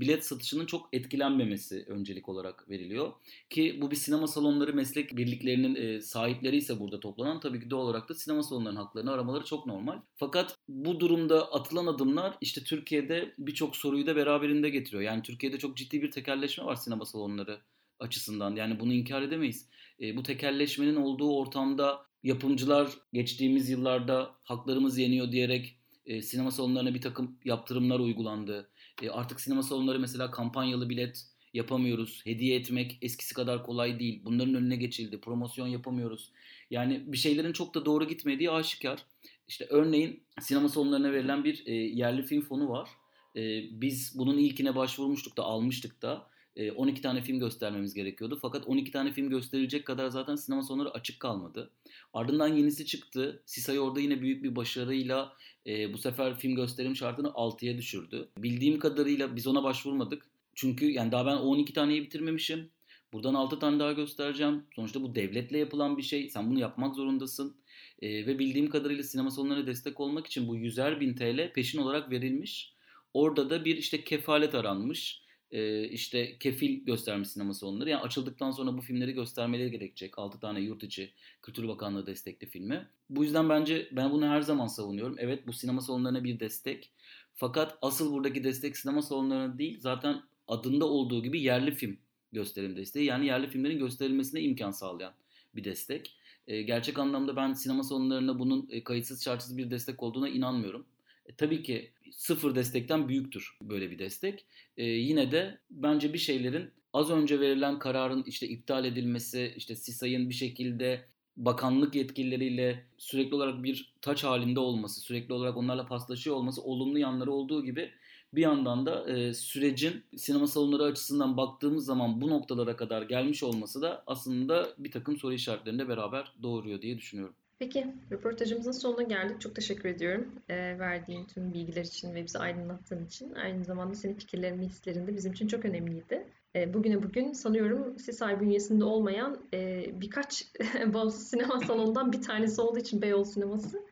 bilet 0.00 0.26
satışının 0.26 0.66
çok 0.66 0.88
etkilenmemesi 0.92 1.84
öncelik 1.88 2.28
olarak 2.28 2.70
veriliyor. 2.70 3.12
Ki 3.50 3.78
bu 3.82 3.90
bir 3.90 3.96
sinema 3.96 4.26
salonları 4.26 4.74
meslek 4.74 5.16
birliklerinin 5.16 5.74
e, 5.74 6.00
sahipleri 6.00 6.56
ise 6.56 6.80
burada 6.80 7.00
toplanan 7.00 7.40
tabii 7.40 7.60
ki 7.60 7.70
doğal 7.70 7.84
olarak 7.84 8.08
da 8.08 8.14
sinema 8.14 8.42
salonlarının 8.42 8.80
haklarını 8.80 9.12
aramaları 9.12 9.44
çok 9.44 9.66
normal. 9.66 10.00
Fakat 10.16 10.56
bu 10.68 11.00
durumda 11.00 11.52
atılan 11.52 11.86
adımlar 11.86 12.36
işte 12.40 12.64
Türkiye'de 12.64 13.34
birçok 13.38 13.76
soruyu 13.76 14.06
da 14.06 14.16
beraberinde 14.16 14.70
getiriyor. 14.70 15.02
Yani 15.02 15.22
Türkiye'de 15.22 15.58
çok 15.58 15.76
ciddi 15.76 16.02
bir 16.02 16.10
tekerleşme 16.10 16.64
var 16.64 16.76
sinema 16.76 17.04
salonları 17.04 17.60
açısından. 17.98 18.56
Yani 18.56 18.80
bunu 18.80 18.92
inkar 18.92 19.22
edemeyiz. 19.22 19.68
E, 20.00 20.16
bu 20.16 20.22
tekerleşmenin 20.22 20.96
olduğu 20.96 21.36
ortamda 21.36 22.06
yapımcılar 22.22 22.88
geçtiğimiz 23.12 23.70
yıllarda 23.70 24.34
haklarımız 24.42 24.98
yeniyor 24.98 25.32
diyerek 25.32 25.77
e, 26.08 26.22
sinema 26.22 26.50
salonlarına 26.50 26.94
bir 26.94 27.00
takım 27.00 27.38
yaptırımlar 27.44 28.00
uygulandı. 28.00 28.70
E, 29.02 29.10
artık 29.10 29.40
sinema 29.40 29.62
salonları 29.62 29.98
mesela 30.00 30.30
kampanyalı 30.30 30.88
bilet 30.88 31.26
yapamıyoruz. 31.54 32.20
Hediye 32.24 32.56
etmek 32.56 32.98
eskisi 33.02 33.34
kadar 33.34 33.62
kolay 33.62 34.00
değil. 34.00 34.22
Bunların 34.24 34.54
önüne 34.54 34.76
geçildi. 34.76 35.20
Promosyon 35.20 35.66
yapamıyoruz. 35.66 36.32
Yani 36.70 37.02
bir 37.06 37.16
şeylerin 37.16 37.52
çok 37.52 37.74
da 37.74 37.84
doğru 37.84 38.08
gitmediği 38.08 38.50
aşikar. 38.50 39.04
İşte 39.48 39.66
örneğin 39.70 40.22
sinema 40.40 40.68
salonlarına 40.68 41.12
verilen 41.12 41.44
bir 41.44 41.62
e, 41.66 41.72
yerli 41.74 42.22
film 42.22 42.40
fonu 42.40 42.68
var. 42.68 42.88
E, 43.36 43.40
biz 43.80 44.18
bunun 44.18 44.38
ilkine 44.38 44.76
başvurmuştuk 44.76 45.36
da 45.36 45.42
almıştık 45.42 46.02
da. 46.02 46.30
12 46.76 46.98
e, 46.98 47.02
tane 47.02 47.22
film 47.22 47.38
göstermemiz 47.38 47.94
gerekiyordu. 47.94 48.38
Fakat 48.42 48.66
12 48.66 48.90
tane 48.90 49.12
film 49.12 49.30
gösterilecek 49.30 49.86
kadar 49.86 50.08
zaten 50.08 50.36
sinema 50.36 50.62
salonları 50.62 50.90
açık 50.90 51.20
kalmadı. 51.20 51.70
Ardından 52.12 52.48
yenisi 52.48 52.86
çıktı. 52.86 53.42
Sisay 53.46 53.80
orada 53.80 54.00
yine 54.00 54.22
büyük 54.22 54.44
bir 54.44 54.56
başarıyla 54.56 55.32
e, 55.66 55.92
bu 55.92 55.98
sefer 55.98 56.38
film 56.38 56.54
gösterim 56.54 56.96
şartını 56.96 57.28
6'ya 57.28 57.78
düşürdü. 57.78 58.28
Bildiğim 58.38 58.78
kadarıyla 58.78 59.36
biz 59.36 59.46
ona 59.46 59.62
başvurmadık. 59.62 60.26
Çünkü 60.54 60.90
yani 60.90 61.12
daha 61.12 61.26
ben 61.26 61.36
12 61.36 61.72
taneyi 61.72 62.02
bitirmemişim. 62.02 62.70
Buradan 63.12 63.34
6 63.34 63.58
tane 63.58 63.78
daha 63.78 63.92
göstereceğim. 63.92 64.64
Sonuçta 64.76 65.02
bu 65.02 65.14
devletle 65.14 65.58
yapılan 65.58 65.98
bir 65.98 66.02
şey. 66.02 66.28
Sen 66.28 66.50
bunu 66.50 66.58
yapmak 66.58 66.94
zorundasın. 66.94 67.56
E, 68.02 68.26
ve 68.26 68.38
bildiğim 68.38 68.70
kadarıyla 68.70 69.02
sinema 69.02 69.30
salonlarına 69.30 69.66
destek 69.66 70.00
olmak 70.00 70.26
için 70.26 70.48
bu 70.48 70.56
100'er 70.56 71.00
bin 71.00 71.14
TL 71.14 71.52
peşin 71.52 71.78
olarak 71.78 72.10
verilmiş. 72.10 72.74
Orada 73.14 73.50
da 73.50 73.64
bir 73.64 73.76
işte 73.76 74.04
kefalet 74.04 74.54
aranmış 74.54 75.22
e, 75.50 75.88
işte 75.88 76.38
kefil 76.38 76.84
göstermiş 76.84 77.28
sinema 77.28 77.54
salonları. 77.54 77.90
Yani 77.90 78.02
açıldıktan 78.02 78.50
sonra 78.50 78.76
bu 78.76 78.80
filmleri 78.80 79.12
göstermeleri 79.12 79.70
gerekecek. 79.70 80.18
6 80.18 80.40
tane 80.40 80.60
yurt 80.60 80.82
içi 80.82 81.12
Kültür 81.42 81.68
Bakanlığı 81.68 82.06
destekli 82.06 82.46
filmi. 82.46 82.88
Bu 83.10 83.24
yüzden 83.24 83.48
bence 83.48 83.88
ben 83.92 84.10
bunu 84.10 84.26
her 84.26 84.40
zaman 84.40 84.66
savunuyorum. 84.66 85.16
Evet 85.18 85.46
bu 85.46 85.52
sinema 85.52 85.80
salonlarına 85.80 86.24
bir 86.24 86.40
destek. 86.40 86.90
Fakat 87.34 87.78
asıl 87.82 88.12
buradaki 88.12 88.44
destek 88.44 88.76
sinema 88.76 89.02
salonlarına 89.02 89.58
değil 89.58 89.80
zaten 89.80 90.22
adında 90.48 90.84
olduğu 90.84 91.22
gibi 91.22 91.42
yerli 91.42 91.74
film 91.74 91.98
gösterim 92.32 92.76
desteği. 92.76 93.04
Yani 93.04 93.26
yerli 93.26 93.46
filmlerin 93.46 93.78
gösterilmesine 93.78 94.40
imkan 94.40 94.70
sağlayan 94.70 95.12
bir 95.54 95.64
destek. 95.64 96.16
E, 96.46 96.62
gerçek 96.62 96.98
anlamda 96.98 97.36
ben 97.36 97.52
sinema 97.52 97.82
salonlarına 97.82 98.38
bunun 98.38 98.68
e, 98.70 98.84
kayıtsız 98.84 99.24
şartsız 99.24 99.56
bir 99.56 99.70
destek 99.70 100.02
olduğuna 100.02 100.28
inanmıyorum. 100.28 100.86
E, 101.26 101.34
tabii 101.34 101.62
ki 101.62 101.92
sıfır 102.12 102.54
destekten 102.54 103.08
büyüktür 103.08 103.58
böyle 103.62 103.90
bir 103.90 103.98
destek. 103.98 104.46
E, 104.76 104.84
yine 104.84 105.32
de 105.32 105.58
bence 105.70 106.12
bir 106.12 106.18
şeylerin 106.18 106.70
az 106.92 107.10
önce 107.10 107.40
verilen 107.40 107.78
kararın 107.78 108.22
işte 108.26 108.48
iptal 108.48 108.84
edilmesi, 108.84 109.54
işte 109.56 109.76
SİSA'yın 109.76 110.28
bir 110.28 110.34
şekilde 110.34 111.04
bakanlık 111.36 111.94
yetkilileriyle 111.94 112.86
sürekli 112.98 113.34
olarak 113.34 113.62
bir 113.62 113.94
taç 114.00 114.24
halinde 114.24 114.60
olması, 114.60 115.00
sürekli 115.00 115.34
olarak 115.34 115.56
onlarla 115.56 115.86
paslaşıyor 115.86 116.36
olması 116.36 116.62
olumlu 116.62 116.98
yanları 116.98 117.32
olduğu 117.32 117.64
gibi 117.64 117.90
bir 118.34 118.42
yandan 118.42 118.86
da 118.86 119.10
e, 119.10 119.34
sürecin 119.34 120.04
sinema 120.16 120.46
salonları 120.46 120.82
açısından 120.82 121.36
baktığımız 121.36 121.84
zaman 121.84 122.20
bu 122.20 122.30
noktalara 122.30 122.76
kadar 122.76 123.02
gelmiş 123.02 123.42
olması 123.42 123.82
da 123.82 124.02
aslında 124.06 124.74
bir 124.78 124.90
takım 124.90 125.16
soru 125.16 125.34
işaretlerini 125.34 125.78
de 125.78 125.88
beraber 125.88 126.32
doğuruyor 126.42 126.82
diye 126.82 126.98
düşünüyorum. 126.98 127.34
Peki, 127.58 127.94
röportajımızın 128.10 128.72
sonuna 128.72 129.02
geldik. 129.02 129.40
Çok 129.40 129.54
teşekkür 129.54 129.88
ediyorum 129.88 130.32
e, 130.48 130.78
verdiğin 130.78 131.24
tüm 131.24 131.52
bilgiler 131.52 131.84
için 131.84 132.14
ve 132.14 132.24
bizi 132.24 132.38
aydınlattığın 132.38 133.06
için. 133.06 133.34
Aynı 133.34 133.64
zamanda 133.64 133.94
senin 133.94 134.14
fikirlerin, 134.14 134.62
hislerin 134.62 135.06
de 135.06 135.16
bizim 135.16 135.32
için 135.32 135.48
çok 135.48 135.64
önemliydi. 135.64 136.26
E, 136.54 136.74
bugüne 136.74 137.02
bugün 137.02 137.32
sanıyorum 137.32 137.98
SİSAY 137.98 138.40
bünyesinde 138.40 138.84
olmayan 138.84 139.38
e, 139.54 139.84
birkaç 140.00 140.52
bağımsız 140.94 141.28
sinema 141.28 141.60
salonundan 141.60 142.12
bir 142.12 142.22
tanesi 142.22 142.60
olduğu 142.60 142.78
için 142.78 143.02
Beyoğlu 143.02 143.24
Sineması. 143.24 143.82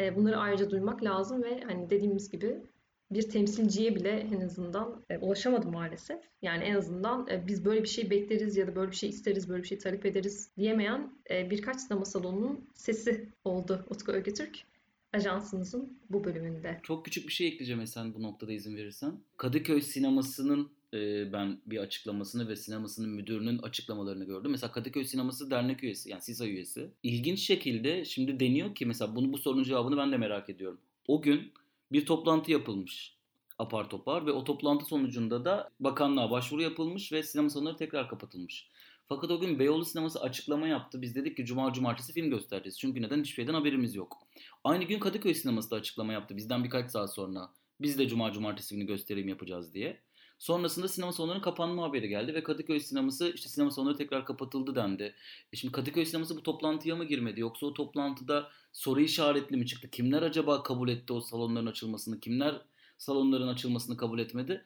E, 0.00 0.16
bunları 0.16 0.36
ayrıca 0.36 0.70
duymak 0.70 1.04
lazım 1.04 1.42
ve 1.42 1.60
hani 1.60 1.90
dediğimiz 1.90 2.30
gibi 2.30 2.62
bir 3.10 3.28
temsilciye 3.28 3.94
bile 3.94 4.10
en 4.10 4.40
azından 4.40 5.02
e, 5.10 5.18
ulaşamadım 5.18 5.72
maalesef. 5.72 6.20
Yani 6.42 6.64
en 6.64 6.74
azından 6.74 7.28
e, 7.30 7.46
biz 7.46 7.64
böyle 7.64 7.82
bir 7.82 7.88
şey 7.88 8.10
bekleriz 8.10 8.56
ya 8.56 8.66
da 8.66 8.76
böyle 8.76 8.90
bir 8.90 8.96
şey 8.96 9.08
isteriz, 9.08 9.48
böyle 9.48 9.62
bir 9.62 9.68
şey 9.68 9.78
talep 9.78 10.06
ederiz 10.06 10.50
diyemeyen 10.58 11.12
e, 11.30 11.50
birkaç 11.50 11.80
sinema 11.80 12.04
salonunun 12.04 12.70
sesi 12.74 13.28
oldu 13.44 13.86
Utku 13.90 14.12
Ögetürk 14.12 14.64
ajansımızın 15.12 15.98
bu 16.10 16.24
bölümünde. 16.24 16.80
Çok 16.82 17.04
küçük 17.04 17.28
bir 17.28 17.32
şey 17.32 17.46
ekleyeceğim 17.46 17.86
sen 17.86 18.14
bu 18.14 18.22
noktada 18.22 18.52
izin 18.52 18.76
verirsen. 18.76 19.12
Kadıköy 19.36 19.80
sinemasının 19.80 20.70
e, 20.94 21.32
ben 21.32 21.58
bir 21.66 21.78
açıklamasını 21.78 22.48
ve 22.48 22.56
sinemasının 22.56 23.10
müdürünün 23.10 23.58
açıklamalarını 23.58 24.24
gördüm. 24.24 24.50
Mesela 24.50 24.72
Kadıköy 24.72 25.04
Sineması 25.04 25.50
dernek 25.50 25.84
üyesi 25.84 26.10
yani 26.10 26.22
SİSA 26.22 26.46
üyesi. 26.46 26.90
İlginç 27.02 27.40
şekilde 27.40 28.04
şimdi 28.04 28.40
deniyor 28.40 28.74
ki 28.74 28.86
mesela 28.86 29.16
bunu 29.16 29.32
bu 29.32 29.38
sorunun 29.38 29.62
cevabını 29.62 29.96
ben 29.96 30.12
de 30.12 30.16
merak 30.16 30.50
ediyorum. 30.50 30.78
O 31.08 31.22
gün 31.22 31.52
bir 31.92 32.06
toplantı 32.06 32.50
yapılmış 32.50 33.14
apar 33.58 33.90
topar 33.90 34.26
ve 34.26 34.32
o 34.32 34.44
toplantı 34.44 34.84
sonucunda 34.84 35.44
da 35.44 35.70
bakanlığa 35.80 36.30
başvuru 36.30 36.62
yapılmış 36.62 37.12
ve 37.12 37.22
sinema 37.22 37.50
salonları 37.50 37.76
tekrar 37.76 38.08
kapatılmış. 38.08 38.70
Fakat 39.08 39.30
o 39.30 39.40
gün 39.40 39.58
Beyoğlu 39.58 39.84
Sineması 39.84 40.20
açıklama 40.20 40.68
yaptı. 40.68 41.02
Biz 41.02 41.14
dedik 41.14 41.36
ki 41.36 41.44
Cuma 41.44 41.72
Cumartesi 41.72 42.12
film 42.12 42.30
göstereceğiz. 42.30 42.78
Çünkü 42.78 43.02
neden? 43.02 43.20
Hiçbir 43.20 43.34
şeyden 43.34 43.54
haberimiz 43.54 43.94
yok. 43.94 44.18
Aynı 44.64 44.84
gün 44.84 45.00
Kadıköy 45.00 45.34
Sineması 45.34 45.70
da 45.70 45.76
açıklama 45.76 46.12
yaptı. 46.12 46.36
Bizden 46.36 46.64
birkaç 46.64 46.90
saat 46.90 47.14
sonra. 47.14 47.50
Biz 47.80 47.98
de 47.98 48.08
Cuma 48.08 48.32
Cumartesi 48.32 48.74
günü 48.74 48.86
gösterim 48.86 49.28
yapacağız 49.28 49.74
diye. 49.74 50.00
Sonrasında 50.38 50.88
sinema 50.88 51.12
salonlarının 51.12 51.42
kapanma 51.42 51.82
haberi 51.82 52.08
geldi 52.08 52.34
ve 52.34 52.42
Kadıköy 52.42 52.80
sineması 52.80 53.32
işte 53.34 53.48
sinema 53.48 53.70
salonları 53.70 53.96
tekrar 53.96 54.24
kapatıldı 54.24 54.74
dendi. 54.74 55.14
E 55.52 55.56
şimdi 55.56 55.72
Kadıköy 55.72 56.04
sineması 56.04 56.36
bu 56.36 56.42
toplantıya 56.42 56.96
mı 56.96 57.04
girmedi 57.04 57.40
yoksa 57.40 57.66
o 57.66 57.74
toplantıda 57.74 58.50
soru 58.72 59.00
işaretli 59.00 59.56
mi 59.56 59.66
çıktı? 59.66 59.90
Kimler 59.90 60.22
acaba 60.22 60.62
kabul 60.62 60.88
etti 60.88 61.12
o 61.12 61.20
salonların 61.20 61.66
açılmasını? 61.66 62.20
Kimler 62.20 62.54
salonların 62.98 63.48
açılmasını 63.48 63.96
kabul 63.96 64.18
etmedi? 64.18 64.64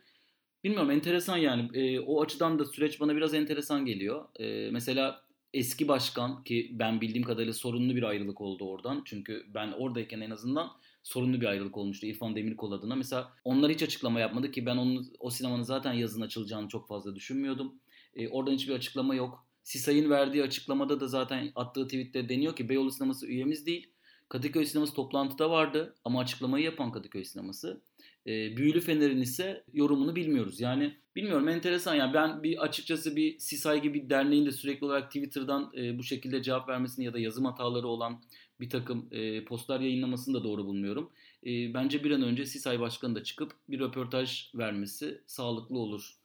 Bilmiyorum 0.65 0.91
enteresan 0.91 1.37
yani 1.37 1.71
e, 1.75 2.01
o 2.01 2.23
açıdan 2.23 2.59
da 2.59 2.65
süreç 2.65 3.01
bana 3.01 3.17
biraz 3.17 3.35
enteresan 3.35 3.87
geliyor. 3.87 4.25
E, 4.41 4.71
mesela 4.71 5.23
eski 5.55 5.89
başkan 5.89 6.45
ki 6.45 6.71
ben 6.73 7.01
bildiğim 7.01 7.27
kadarıyla 7.27 7.53
sorunlu 7.53 7.97
bir 7.97 8.03
ayrılık 8.03 8.41
oldu 8.41 8.65
oradan. 8.71 9.03
Çünkü 9.05 9.47
ben 9.55 9.73
oradayken 9.73 10.21
en 10.21 10.31
azından 10.31 10.71
sorunlu 11.03 11.41
bir 11.41 11.47
ayrılık 11.47 11.77
olmuştu 11.77 12.07
İrfan 12.07 12.37
Demirkol 12.37 12.73
adına. 12.73 12.97
Mesela 12.97 13.33
onlar 13.45 13.73
hiç 13.73 13.83
açıklama 13.83 14.21
yapmadı 14.21 14.51
ki 14.51 14.67
ben 14.67 14.77
onun 14.77 15.13
o 15.19 15.31
sinemanın 15.31 15.63
zaten 15.63 15.93
yazın 15.93 16.21
açılacağını 16.21 16.69
çok 16.69 16.89
fazla 16.89 17.15
düşünmüyordum. 17.15 17.75
E, 18.15 18.29
oradan 18.29 18.53
hiçbir 18.53 18.75
açıklama 18.75 19.15
yok. 19.15 19.47
Sisay'ın 19.63 20.11
verdiği 20.11 20.43
açıklamada 20.43 21.01
da 21.01 21.09
zaten 21.09 21.53
attığı 21.55 21.85
tweette 21.85 22.29
deniyor 22.29 22.57
ki 22.57 22.69
Beyoğlu 22.69 22.91
Sineması 22.91 23.27
üyemiz 23.27 23.67
değil. 23.67 23.87
Kadıköy 24.29 24.65
Sineması 24.65 24.95
toplantıda 24.95 25.51
vardı 25.51 25.95
ama 26.05 26.21
açıklamayı 26.21 26.65
yapan 26.65 26.93
Kadıköy 26.93 27.25
Sineması. 27.25 27.83
E, 28.27 28.57
Büyülü 28.57 28.81
Fener'in 28.81 29.21
ise 29.21 29.65
yorumunu 29.73 30.17
bilmiyoruz. 30.17 30.61
Yani 30.61 30.97
bilmiyorum 31.17 31.49
enteresan 31.49 31.95
yani 31.95 32.15
ben 32.15 32.43
bir 32.43 32.65
açıkçası 32.65 33.17
bir 33.17 33.39
Sisay 33.39 33.83
gibi 33.83 34.11
derneğin 34.11 34.47
de 34.47 34.53
sürekli 34.53 34.87
olarak 34.87 35.07
Twitter'dan 35.07 35.73
e, 35.77 35.99
bu 35.99 36.03
şekilde 36.03 36.43
cevap 36.43 36.69
vermesini 36.69 37.05
ya 37.05 37.13
da 37.13 37.19
yazım 37.19 37.45
hataları 37.45 37.89
olan 37.89 38.23
bir 38.61 38.71
takım 38.71 39.09
e, 39.11 39.45
postlar 39.45 39.81
yayınlamasını 39.81 40.35
da 40.35 40.45
doğru 40.45 40.67
bulmuyorum. 40.67 41.11
E, 41.47 41.75
bence 41.75 42.05
bir 42.05 42.11
an 42.11 42.23
önce 42.23 42.47
Sisay 42.47 42.81
Başkanı 42.81 43.15
da 43.15 43.23
çıkıp 43.23 43.53
bir 43.69 43.81
röportaj 43.81 44.55
vermesi 44.55 45.21
sağlıklı 45.27 45.79
olur 45.79 46.19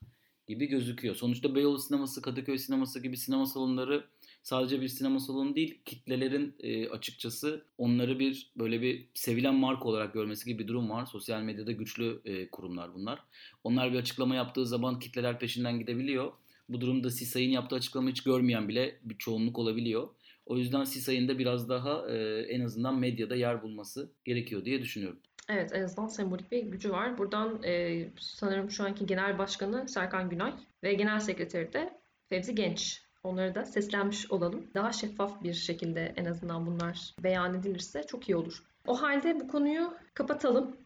gibi 0.47 0.65
gözüküyor. 0.65 1.15
Sonuçta 1.15 1.55
Beyoğlu 1.55 1.79
Sineması, 1.79 2.21
Kadıköy 2.21 2.57
Sineması 2.57 2.99
gibi 2.99 3.17
sinema 3.17 3.45
salonları 3.45 4.03
sadece 4.43 4.81
bir 4.81 4.87
sinema 4.87 5.19
salonu 5.19 5.55
değil, 5.55 5.79
kitlelerin 5.85 6.55
e, 6.59 6.89
açıkçası 6.89 7.65
onları 7.77 8.19
bir 8.19 8.51
böyle 8.55 8.81
bir 8.81 9.07
sevilen 9.13 9.55
marka 9.55 9.89
olarak 9.89 10.13
görmesi 10.13 10.45
gibi 10.45 10.63
bir 10.63 10.67
durum 10.67 10.89
var. 10.89 11.05
Sosyal 11.05 11.41
medyada 11.41 11.71
güçlü 11.71 12.21
e, 12.25 12.49
kurumlar 12.49 12.93
bunlar. 12.93 13.19
Onlar 13.63 13.93
bir 13.93 13.97
açıklama 13.97 14.35
yaptığı 14.35 14.65
zaman 14.65 14.99
kitleler 14.99 15.39
peşinden 15.39 15.79
gidebiliyor. 15.79 16.31
Bu 16.69 16.81
durumda 16.81 17.09
Sisay'ın 17.09 17.51
yaptığı 17.51 17.75
açıklamayı 17.75 18.11
hiç 18.11 18.23
görmeyen 18.23 18.67
bile 18.67 18.99
bir 19.03 19.17
çoğunluk 19.17 19.59
olabiliyor. 19.59 20.07
O 20.45 20.57
yüzden 20.57 20.83
Sisay'ın 20.83 21.27
da 21.27 21.39
biraz 21.39 21.69
daha 21.69 22.09
e, 22.09 22.41
en 22.41 22.61
azından 22.61 22.99
medyada 22.99 23.35
yer 23.35 23.63
bulması 23.63 24.11
gerekiyor 24.25 24.65
diye 24.65 24.81
düşünüyorum. 24.81 25.19
Evet 25.49 25.71
en 25.73 25.83
azından 25.83 26.07
sembolik 26.07 26.51
bir 26.51 26.63
gücü 26.63 26.91
var. 26.91 27.17
Buradan 27.17 27.63
e, 27.63 28.05
sanırım 28.19 28.71
şu 28.71 28.83
anki 28.83 29.05
genel 29.05 29.37
başkanı 29.37 29.89
Serkan 29.89 30.29
Günay 30.29 30.53
ve 30.83 30.93
genel 30.93 31.19
sekreteri 31.19 31.73
de 31.73 31.99
Fevzi 32.29 32.55
Genç. 32.55 33.03
Onları 33.23 33.55
da 33.55 33.65
seslenmiş 33.65 34.31
olalım. 34.31 34.67
Daha 34.73 34.91
şeffaf 34.91 35.43
bir 35.43 35.53
şekilde 35.53 36.13
en 36.17 36.25
azından 36.25 36.65
bunlar 36.65 37.15
beyan 37.23 37.59
edilirse 37.59 38.03
çok 38.07 38.29
iyi 38.29 38.35
olur. 38.35 38.63
O 38.87 39.01
halde 39.01 39.39
bu 39.39 39.47
konuyu 39.47 39.93
kapatalım. 40.13 40.77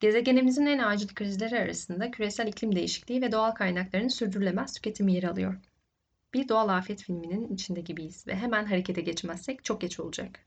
Gezegenimizin 0.00 0.66
en 0.66 0.78
acil 0.78 1.08
krizleri 1.08 1.58
arasında 1.58 2.10
küresel 2.10 2.46
iklim 2.46 2.76
değişikliği 2.76 3.22
ve 3.22 3.32
doğal 3.32 3.50
kaynakların 3.50 4.08
sürdürülemez 4.08 4.72
tüketimi 4.72 5.14
yer 5.14 5.22
alıyor. 5.22 5.54
Bir 6.34 6.48
doğal 6.48 6.68
afet 6.68 7.02
filminin 7.02 7.54
içinde 7.54 7.80
gibiyiz 7.80 8.26
ve 8.26 8.36
hemen 8.36 8.64
harekete 8.64 9.00
geçmezsek 9.00 9.64
çok 9.64 9.80
geç 9.80 10.00
olacak. 10.00 10.40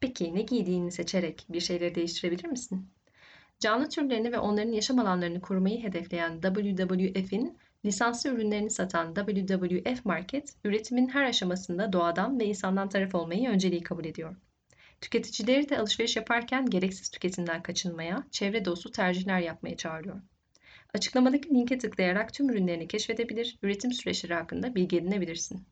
Peki 0.00 0.34
ne 0.34 0.42
giydiğini 0.42 0.92
seçerek 0.92 1.46
bir 1.48 1.60
şeyleri 1.60 1.94
değiştirebilir 1.94 2.44
misin? 2.44 2.88
Canlı 3.60 3.88
türlerini 3.88 4.32
ve 4.32 4.38
onların 4.38 4.72
yaşam 4.72 4.98
alanlarını 4.98 5.40
korumayı 5.40 5.82
hedefleyen 5.82 6.40
WWF'in 6.40 7.58
lisanslı 7.84 8.30
ürünlerini 8.30 8.70
satan 8.70 9.14
WWF 9.14 10.04
Market, 10.04 10.54
üretimin 10.64 11.08
her 11.08 11.24
aşamasında 11.24 11.92
doğadan 11.92 12.40
ve 12.40 12.44
insandan 12.44 12.88
taraf 12.88 13.14
olmayı 13.14 13.48
önceliği 13.48 13.82
kabul 13.82 14.04
ediyor. 14.04 14.36
Tüketicileri 15.04 15.68
de 15.68 15.78
alışveriş 15.78 16.16
yaparken 16.16 16.66
gereksiz 16.66 17.08
tüketimden 17.10 17.62
kaçınmaya, 17.62 18.24
çevre 18.30 18.64
dostu 18.64 18.90
tercihler 18.90 19.40
yapmaya 19.40 19.76
çağırıyor. 19.76 20.20
Açıklamadaki 20.94 21.48
linke 21.48 21.78
tıklayarak 21.78 22.34
tüm 22.34 22.50
ürünlerini 22.50 22.88
keşfedebilir, 22.88 23.58
üretim 23.62 23.92
süreçleri 23.92 24.34
hakkında 24.34 24.74
bilgi 24.74 24.96
edinebilirsin. 24.96 25.66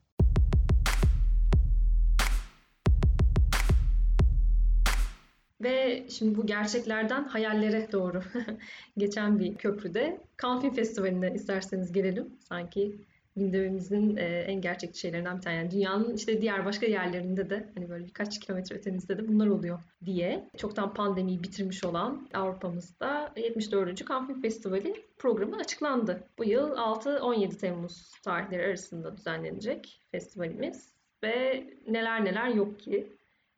Ve 5.60 6.06
şimdi 6.10 6.36
bu 6.36 6.46
gerçeklerden 6.46 7.24
hayallere 7.24 7.92
doğru 7.92 8.22
geçen 8.98 9.38
bir 9.38 9.54
köprüde 9.54 10.20
Film 10.40 10.74
Festivali'ne 10.74 11.34
isterseniz 11.34 11.92
gelelim. 11.92 12.36
Sanki 12.48 12.96
gündemimizin 13.36 14.16
e, 14.16 14.24
en 14.24 14.60
gerçekçi 14.60 15.00
şeylerinden 15.00 15.36
bir 15.36 15.42
tane. 15.42 15.56
Yani 15.56 15.70
dünyanın 15.70 16.16
işte 16.16 16.40
diğer 16.40 16.64
başka 16.64 16.86
yerlerinde 16.86 17.50
de 17.50 17.66
hani 17.74 17.88
böyle 17.88 18.06
birkaç 18.06 18.40
kilometre 18.40 18.76
ötemizde 18.76 19.18
de 19.18 19.28
bunlar 19.28 19.46
oluyor 19.46 19.78
diye 20.04 20.48
çoktan 20.56 20.94
pandemiyi 20.94 21.42
bitirmiş 21.42 21.84
olan 21.84 22.28
Avrupa'mızda 22.34 23.32
74. 23.36 24.08
Cannes 24.08 24.26
Film 24.26 24.42
Festivali 24.42 25.04
programı 25.18 25.56
açıklandı. 25.56 26.24
Bu 26.38 26.44
yıl 26.44 26.70
6-17 26.70 27.58
Temmuz 27.58 28.10
tarihleri 28.24 28.66
arasında 28.66 29.16
düzenlenecek 29.16 30.00
festivalimiz 30.10 30.92
ve 31.24 31.64
neler 31.88 32.24
neler 32.24 32.48
yok 32.48 32.80
ki. 32.80 33.12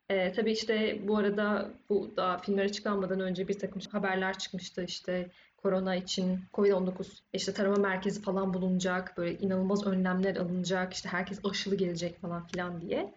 E, 0.09 0.31
tabii 0.31 0.51
işte 0.51 0.99
bu 1.07 1.17
arada 1.17 1.71
bu 1.89 2.17
da 2.17 2.37
filmler 2.37 2.65
açıklanmadan 2.65 3.19
önce 3.19 3.47
bir 3.47 3.59
takım 3.59 3.81
haberler 3.91 4.37
çıkmıştı 4.37 4.83
işte 4.83 5.29
korona 5.65 5.95
için 5.95 6.39
Covid-19 6.53 7.19
işte 7.33 7.53
tarama 7.53 7.75
merkezi 7.75 8.21
falan 8.21 8.53
bulunacak, 8.53 9.17
böyle 9.17 9.37
inanılmaz 9.37 9.87
önlemler 9.87 10.35
alınacak, 10.35 10.93
işte 10.93 11.09
herkes 11.09 11.39
aşılı 11.45 11.75
gelecek 11.75 12.21
falan 12.21 12.47
filan 12.47 12.81
diye 12.81 13.13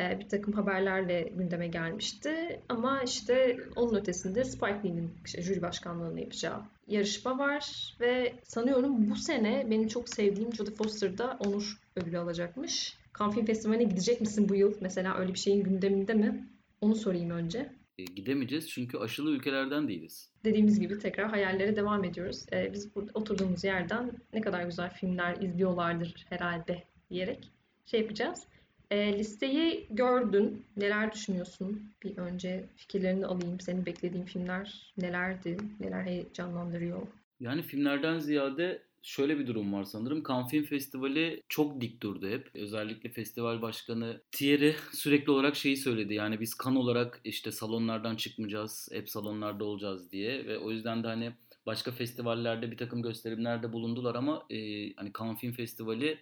e, 0.00 0.20
bir 0.20 0.28
takım 0.28 0.52
haberlerle 0.52 1.22
gündeme 1.22 1.68
gelmişti. 1.68 2.60
Ama 2.68 3.02
işte 3.02 3.56
onun 3.76 3.94
ötesinde 3.94 4.44
Spike 4.44 4.80
Lee'nin 4.84 5.14
işte 5.24 5.42
jüri 5.42 5.62
başkanlığını 5.62 6.20
yapacağı 6.20 6.62
yarışma 6.86 7.38
var 7.38 7.94
ve 8.00 8.34
sanıyorum 8.44 9.10
bu 9.10 9.16
sene 9.16 9.66
benim 9.70 9.88
çok 9.88 10.08
sevdiğim 10.08 10.54
Jodie 10.54 10.74
Foster 10.74 11.18
da 11.18 11.38
onur 11.40 11.78
ödülü 11.96 12.18
alacakmış. 12.18 12.98
Cannes 13.18 13.34
Film 13.34 13.46
Festivali'ne 13.46 13.84
gidecek 13.84 14.20
misin 14.20 14.48
bu 14.48 14.54
yıl? 14.54 14.74
Mesela 14.80 15.18
öyle 15.18 15.34
bir 15.34 15.38
şeyin 15.38 15.64
gündeminde 15.64 16.14
mi? 16.14 16.48
Onu 16.80 16.94
sorayım 16.94 17.30
önce. 17.30 17.72
E, 17.98 18.04
gidemeyeceğiz 18.04 18.70
çünkü 18.70 18.98
aşılı 18.98 19.30
ülkelerden 19.30 19.88
değiliz. 19.88 20.30
Dediğimiz 20.44 20.80
gibi 20.80 20.98
tekrar 20.98 21.28
hayallere 21.30 21.76
devam 21.76 22.04
ediyoruz. 22.04 22.46
E, 22.52 22.72
biz 22.72 22.94
burada 22.94 23.10
oturduğumuz 23.14 23.64
yerden 23.64 24.12
ne 24.32 24.40
kadar 24.40 24.64
güzel 24.64 24.90
filmler 24.90 25.36
izliyorlardır 25.40 26.26
herhalde 26.28 26.84
diyerek 27.10 27.50
şey 27.86 28.00
yapacağız. 28.00 28.46
E, 28.90 29.18
listeyi 29.18 29.86
gördün. 29.90 30.64
Neler 30.76 31.12
düşünüyorsun? 31.12 31.92
Bir 32.02 32.16
önce 32.16 32.64
fikirlerini 32.76 33.26
alayım. 33.26 33.60
Senin 33.60 33.86
beklediğin 33.86 34.24
filmler 34.24 34.94
nelerdi? 34.98 35.56
Neler 35.80 36.02
heyecanlandırıyor? 36.02 37.02
Yani 37.40 37.62
filmlerden 37.62 38.18
ziyade 38.18 38.82
şöyle 39.06 39.38
bir 39.38 39.46
durum 39.46 39.72
var 39.72 39.84
sanırım. 39.84 40.22
Cannes 40.28 40.50
Film 40.50 40.64
Festivali 40.64 41.42
çok 41.48 41.80
dik 41.80 42.02
durdu 42.02 42.28
hep. 42.28 42.50
Özellikle 42.54 43.10
festival 43.10 43.62
başkanı 43.62 44.22
Thierry 44.32 44.74
sürekli 44.92 45.30
olarak 45.30 45.56
şeyi 45.56 45.76
söyledi. 45.76 46.14
Yani 46.14 46.40
biz 46.40 46.54
kan 46.54 46.76
olarak 46.76 47.20
işte 47.24 47.52
salonlardan 47.52 48.16
çıkmayacağız, 48.16 48.88
hep 48.92 49.10
salonlarda 49.10 49.64
olacağız 49.64 50.12
diye 50.12 50.46
ve 50.46 50.58
o 50.58 50.70
yüzden 50.70 51.02
de 51.02 51.06
hani 51.06 51.32
başka 51.66 51.92
festivallerde 51.92 52.70
bir 52.70 52.76
takım 52.76 53.02
gösterimlerde 53.02 53.72
bulundular 53.72 54.14
ama 54.14 54.46
e, 54.50 54.56
hani 54.92 55.12
Cannes 55.18 55.40
Film 55.40 55.52
Festivali 55.52 56.18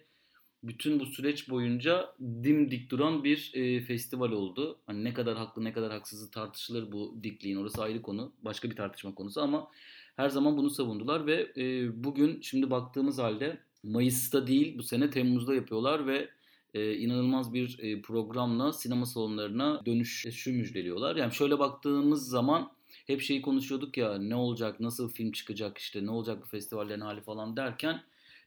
bütün 0.63 0.99
bu 0.99 1.05
süreç 1.05 1.49
boyunca 1.49 2.15
dimdik 2.19 2.91
duran 2.91 3.23
bir 3.23 3.51
e, 3.53 3.81
festival 3.81 4.31
oldu. 4.31 4.79
Hani 4.85 5.03
ne 5.03 5.13
kadar 5.13 5.37
haklı 5.37 5.63
ne 5.63 5.73
kadar 5.73 5.91
haksızı 5.91 6.31
tartışılır 6.31 6.91
bu 6.91 7.19
dikliğin 7.23 7.57
orası 7.57 7.83
ayrı 7.83 8.01
konu. 8.01 8.33
Başka 8.41 8.69
bir 8.69 8.75
tartışma 8.75 9.15
konusu 9.15 9.41
ama 9.41 9.71
her 10.15 10.29
zaman 10.29 10.57
bunu 10.57 10.69
savundular 10.69 11.27
ve 11.27 11.51
e, 11.57 11.89
bugün 12.03 12.41
şimdi 12.41 12.69
baktığımız 12.69 13.19
halde 13.19 13.59
Mayıs'ta 13.83 14.47
değil 14.47 14.77
bu 14.77 14.83
sene 14.83 15.09
Temmuz'da 15.09 15.55
yapıyorlar 15.55 16.07
ve 16.07 16.29
e, 16.73 16.93
inanılmaz 16.97 17.53
bir 17.53 17.79
e, 17.79 18.01
programla 18.01 18.73
sinema 18.73 19.05
salonlarına 19.05 19.81
dönüş 19.85 20.25
şu 20.31 20.51
müjdeliyorlar. 20.51 21.15
Yani 21.15 21.33
şöyle 21.33 21.59
baktığımız 21.59 22.29
zaman 22.29 22.71
hep 23.07 23.21
şeyi 23.21 23.41
konuşuyorduk 23.41 23.97
ya 23.97 24.17
ne 24.17 24.35
olacak, 24.35 24.79
nasıl 24.79 25.09
film 25.09 25.31
çıkacak 25.31 25.77
işte 25.77 26.05
ne 26.05 26.11
olacak 26.11 26.41
bu 26.41 26.45
festivallerin 26.45 27.01
hali 27.01 27.21
falan 27.21 27.57
derken 27.57 28.01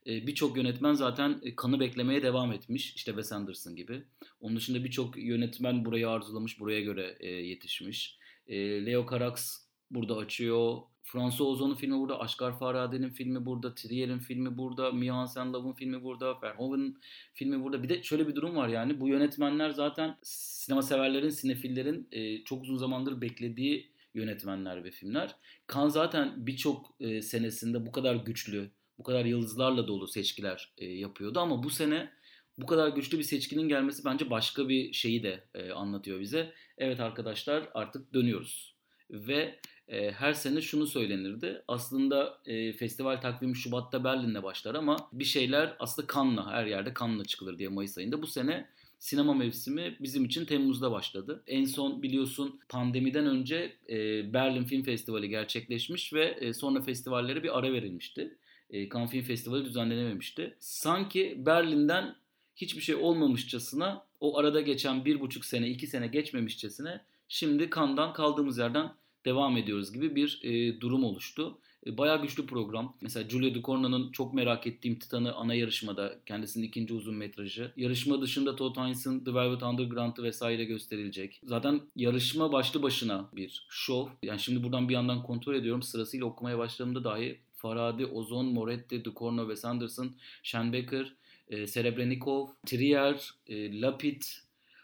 e, 0.07 0.27
birçok 0.27 0.57
yönetmen 0.57 0.95
zaten 0.95 1.41
e, 1.43 1.57
kanı 1.57 1.81
beklemeye 1.81 2.23
devam 2.23 2.53
etmiş. 2.53 2.95
İşte 2.95 3.11
Wes 3.13 3.33
Anderson 3.33 3.77
gibi. 3.77 4.03
Onun 4.41 4.57
dışında 4.57 4.85
birçok 4.85 5.17
yönetmen 5.17 5.85
burayı 5.85 6.09
arzulamış, 6.09 6.61
buraya 6.61 6.81
göre 6.81 7.17
e, 7.21 7.29
yetişmiş. 7.31 8.19
Leo 8.51 9.07
Carax 9.11 9.67
burada 9.91 10.17
açıyor. 10.17 10.79
François 11.13 11.49
Ozon'un 11.49 11.75
filmi 11.75 11.99
burada, 11.99 12.21
Aşkar 12.21 12.59
Farade'nin 12.59 13.11
filmi 13.11 13.47
burada, 13.47 13.75
Trier'in 13.75 14.19
filmi 14.19 14.59
burada, 14.59 14.93
Mia 14.93 15.17
Hansen-Löw'ün 15.17 15.73
filmi 15.73 16.03
burada, 16.03 16.43
Verhoeven'in 16.43 16.99
filmi 17.35 17.63
burada. 17.63 17.83
Bir 17.83 17.89
de 17.89 18.03
şöyle 18.03 18.29
bir 18.29 18.35
durum 18.35 18.57
var 18.57 18.69
yani 18.69 19.01
bu 19.01 19.09
yönetmenler 19.09 19.71
zaten 19.71 20.19
sinema 20.23 20.83
severlerin, 20.83 21.29
sinefillerin 21.29 22.09
e, 22.13 22.45
çok 22.45 22.63
uzun 22.63 22.77
zamandır 22.77 23.21
beklediği 23.21 23.93
yönetmenler 24.15 24.85
ve 24.85 24.91
filmler. 24.91 25.37
Kan 25.67 25.89
zaten 25.89 26.47
birçok 26.47 26.95
e, 27.01 27.23
senesinde 27.23 27.87
bu 27.87 27.93
kadar 27.93 28.15
güçlü, 28.15 28.71
bu 28.99 29.03
kadar 29.03 29.25
yıldızlarla 29.25 29.89
dolu 29.89 30.09
seçkiler 30.09 30.73
e, 30.79 30.87
yapıyordu 30.87 31.41
ama 31.41 31.63
bu 31.63 31.71
sene 31.71 32.11
bu 32.59 32.67
kadar 32.67 32.89
güçlü 32.89 33.19
bir 33.19 33.23
seçkinin 33.23 33.69
gelmesi 33.69 34.05
bence 34.05 34.31
başka 34.31 34.69
bir 34.69 34.93
şeyi 34.93 35.23
de 35.23 35.45
e, 35.55 35.71
anlatıyor 35.71 36.21
bize. 36.21 36.53
Evet 36.79 37.01
arkadaşlar 37.01 37.69
artık 37.75 38.15
dönüyoruz. 38.15 38.75
Ve 39.11 39.61
e, 39.89 40.11
her 40.11 40.33
sene 40.33 40.61
şunu 40.61 40.87
söylenirdi. 40.87 41.63
Aslında 41.69 42.39
e, 42.47 42.73
festival 42.73 43.21
takvimi 43.21 43.57
Şubat'ta 43.57 44.05
Berlin'de 44.05 44.43
başlar 44.43 44.75
ama 44.75 45.09
bir 45.13 45.25
şeyler 45.25 45.77
aslında 45.79 46.07
kanla 46.07 46.53
her 46.53 46.67
yerde 46.67 46.95
kanla 46.95 47.25
çıkılır 47.25 47.59
diye 47.59 47.69
Mayıs 47.69 47.99
ayında. 47.99 48.23
Bu 48.23 48.27
sene 48.27 48.69
sinema 48.99 49.35
mevsimi 49.35 49.97
bizim 50.01 50.25
için 50.25 50.45
Temmuz'da 50.45 50.91
başladı. 50.93 51.43
En 51.47 51.65
son 51.65 52.03
biliyorsun 52.03 52.61
pandemiden 52.69 53.27
önce 53.27 53.77
e, 53.89 53.97
Berlin 54.33 54.65
Film 54.65 54.83
Festivali 54.83 55.29
gerçekleşmiş 55.29 56.13
ve 56.13 56.25
e, 56.25 56.53
sonra 56.53 56.83
festivallere 56.83 57.43
bir 57.43 57.59
ara 57.59 57.73
verilmişti. 57.73 58.39
E, 58.71 58.89
Cannes 58.89 59.11
Film 59.11 59.23
Festivali 59.23 59.65
düzenlenememişti. 59.65 60.57
Sanki 60.59 61.35
Berlin'den 61.47 62.17
hiçbir 62.57 62.81
şey 62.81 62.95
olmamışçasına 62.95 64.05
o 64.21 64.39
arada 64.39 64.61
geçen 64.61 65.05
bir 65.05 65.21
buçuk 65.21 65.45
sene, 65.45 65.69
iki 65.69 65.87
sene 65.87 66.07
geçmemişçesine 66.07 67.01
şimdi 67.29 67.71
Cannes'dan 67.75 68.13
kaldığımız 68.13 68.59
yerden 68.59 68.91
devam 69.25 69.57
ediyoruz 69.57 69.93
gibi 69.93 70.17
bir 70.17 70.41
e, 70.43 70.81
durum 70.81 71.05
oluştu. 71.05 71.59
E, 71.87 71.99
bayağı 71.99 72.23
güçlü 72.23 72.47
program. 72.47 72.97
Mesela 73.01 73.29
Julia 73.29 73.55
Ducournau'nun 73.55 74.13
çok 74.13 74.35
merak 74.35 74.67
ettiğim 74.67 74.99
Titan'ı 74.99 75.35
ana 75.35 75.55
yarışmada. 75.55 76.19
Kendisinin 76.27 76.67
ikinci 76.67 76.95
uzun 76.95 77.15
metrajı. 77.15 77.73
Yarışma 77.77 78.21
dışında 78.21 78.57
Todd 78.57 78.77
Haynes'ın 78.77 79.25
The 79.25 79.35
Velvet 79.35 79.63
Underground'ı 79.63 80.23
vesaire 80.23 80.65
gösterilecek. 80.65 81.41
Zaten 81.45 81.81
yarışma 81.97 82.53
başlı 82.53 82.83
başına 82.83 83.29
bir 83.37 83.67
show. 83.69 84.13
Yani 84.23 84.41
şimdi 84.41 84.63
buradan 84.63 84.89
bir 84.89 84.95
yandan 84.95 85.23
kontrol 85.23 85.55
ediyorum. 85.55 85.83
Sırasıyla 85.83 86.27
okumaya 86.27 86.59
başladığımda 86.59 87.05
dahi 87.05 87.39
Faradi, 87.55 88.07
Ozon, 88.07 88.47
Moretti, 88.47 89.05
Ducournau, 89.05 89.47
Wes 89.49 89.65
Anderson, 89.65 90.17
Schenbecker, 90.43 91.13
e, 91.49 91.67
Serebrennikov, 91.67 92.49
Trier, 92.67 93.31
e, 93.49 93.81
Lapid, 93.81 94.23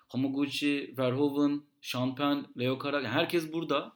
Hamaguchi, 0.09 0.94
Verhoeven, 0.99 1.62
Champagne, 1.83 2.44
Leo 2.59 2.79
Carax. 2.83 3.05
herkes 3.05 3.53
burada. 3.53 3.92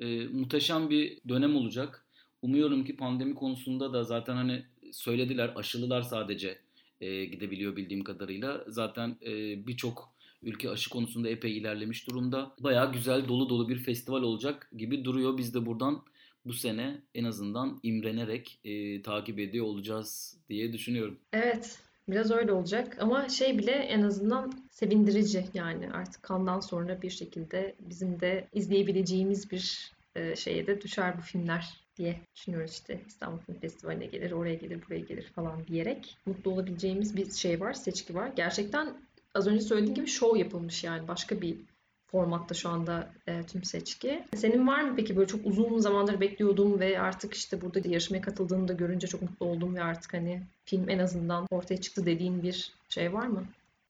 E, 0.00 0.26
muhteşem 0.26 0.90
bir 0.90 1.18
dönem 1.28 1.56
olacak. 1.56 2.06
Umuyorum 2.42 2.84
ki 2.84 2.96
pandemi 2.96 3.34
konusunda 3.34 3.92
da 3.92 4.04
zaten 4.04 4.36
hani 4.36 4.64
söylediler 4.92 5.52
aşılılar 5.56 6.02
sadece 6.02 6.58
e, 7.00 7.24
gidebiliyor 7.24 7.76
bildiğim 7.76 8.04
kadarıyla. 8.04 8.64
Zaten 8.68 9.16
e, 9.26 9.66
birçok 9.66 10.14
ülke 10.42 10.70
aşı 10.70 10.90
konusunda 10.90 11.28
epey 11.28 11.58
ilerlemiş 11.58 12.08
durumda. 12.08 12.54
Bayağı 12.60 12.92
güzel 12.92 13.28
dolu 13.28 13.48
dolu 13.48 13.68
bir 13.68 13.76
festival 13.76 14.22
olacak 14.22 14.70
gibi 14.76 15.04
duruyor. 15.04 15.38
Biz 15.38 15.54
de 15.54 15.66
buradan 15.66 16.02
bu 16.46 16.52
sene 16.52 17.02
en 17.14 17.24
azından 17.24 17.80
imrenerek 17.82 18.58
e, 18.64 19.02
takip 19.02 19.38
ediyor 19.38 19.66
olacağız 19.66 20.38
diye 20.48 20.72
düşünüyorum. 20.72 21.18
Evet. 21.32 21.78
Biraz 22.08 22.30
öyle 22.30 22.52
olacak. 22.52 22.96
Ama 23.00 23.28
şey 23.28 23.58
bile 23.58 23.72
en 23.72 24.02
azından 24.02 24.52
sevindirici 24.70 25.44
yani. 25.54 25.92
Artık 25.92 26.22
kandan 26.22 26.60
sonra 26.60 27.02
bir 27.02 27.10
şekilde 27.10 27.74
bizim 27.80 28.20
de 28.20 28.48
izleyebileceğimiz 28.52 29.50
bir 29.50 29.92
e, 30.16 30.36
şeye 30.36 30.66
de 30.66 30.80
düşer 30.80 31.18
bu 31.18 31.22
filmler 31.22 31.82
diye 31.96 32.16
düşünüyoruz 32.36 32.70
işte. 32.72 33.00
İstanbul 33.06 33.38
Film 33.38 33.58
Festivali'ne 33.58 34.06
gelir, 34.06 34.32
oraya 34.32 34.54
gelir, 34.54 34.82
buraya 34.86 35.00
gelir 35.00 35.32
falan 35.34 35.66
diyerek 35.66 36.16
mutlu 36.26 36.50
olabileceğimiz 36.50 37.16
bir 37.16 37.30
şey 37.30 37.60
var, 37.60 37.72
seçki 37.72 38.14
var. 38.14 38.30
Gerçekten 38.36 38.94
az 39.34 39.46
önce 39.46 39.60
söylediğim 39.60 39.94
gibi 39.94 40.06
show 40.06 40.38
yapılmış 40.38 40.84
yani. 40.84 41.08
Başka 41.08 41.40
bir 41.40 41.56
formatta 42.12 42.54
şu 42.54 42.68
anda 42.68 43.12
e, 43.26 43.42
tüm 43.42 43.64
seçki. 43.64 44.24
Senin 44.34 44.66
var 44.66 44.82
mı 44.82 44.96
peki 44.96 45.16
böyle 45.16 45.26
çok 45.26 45.46
uzun 45.46 45.78
zamandır 45.78 46.20
bekliyordum 46.20 46.80
ve 46.80 47.00
artık 47.00 47.34
işte 47.34 47.60
burada 47.60 47.88
yarışmaya 47.88 48.20
katıldığını 48.20 48.68
da 48.68 48.72
görünce 48.72 49.06
çok 49.06 49.22
mutlu 49.22 49.46
oldum 49.46 49.74
ve 49.74 49.82
artık 49.82 50.14
hani 50.14 50.42
film 50.64 50.88
en 50.88 50.98
azından 50.98 51.46
ortaya 51.50 51.80
çıktı 51.80 52.06
dediğin 52.06 52.42
bir 52.42 52.72
şey 52.88 53.12
var 53.12 53.26
mı? 53.26 53.44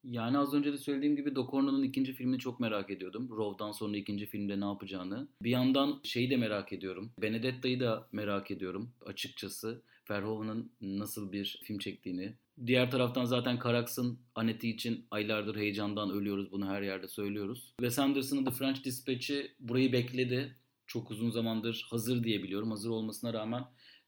Yani 0.04 0.38
az 0.38 0.54
önce 0.54 0.72
de 0.72 0.78
söylediğim 0.78 1.16
gibi 1.16 1.34
Docorno'nun 1.34 1.82
ikinci 1.82 2.12
filmini 2.12 2.38
çok 2.38 2.60
merak 2.60 2.90
ediyordum. 2.90 3.28
Rov'dan 3.36 3.72
sonra 3.72 3.96
ikinci 3.96 4.26
filmde 4.26 4.60
ne 4.60 4.64
yapacağını. 4.64 5.28
Bir 5.42 5.50
yandan 5.50 6.00
şeyi 6.02 6.30
de 6.30 6.36
merak 6.36 6.72
ediyorum. 6.72 7.12
Benedetta'yı 7.18 7.80
da 7.80 8.08
merak 8.12 8.50
ediyorum 8.50 8.90
açıkçası. 9.06 9.82
Verhoeven'ın 10.10 10.72
nasıl 10.80 11.32
bir 11.32 11.60
film 11.64 11.78
çektiğini. 11.78 12.34
Diğer 12.66 12.90
taraftan 12.90 13.24
zaten 13.24 13.58
Carax'ın 13.64 14.18
Aneti 14.34 14.70
için 14.70 15.06
aylardır 15.10 15.56
heyecandan 15.56 16.10
ölüyoruz. 16.10 16.52
Bunu 16.52 16.68
her 16.68 16.82
yerde 16.82 17.08
söylüyoruz. 17.08 17.74
Wes 17.80 17.98
Anderson'ın 17.98 18.44
The 18.44 18.50
French 18.50 18.84
Dispatch'i 18.84 19.54
burayı 19.60 19.92
bekledi. 19.92 20.56
Çok 20.86 21.10
uzun 21.10 21.30
zamandır 21.30 21.86
hazır 21.90 22.24
diye 22.24 22.42
biliyorum. 22.42 22.70
Hazır 22.70 22.90
olmasına 22.90 23.32
rağmen 23.32 23.64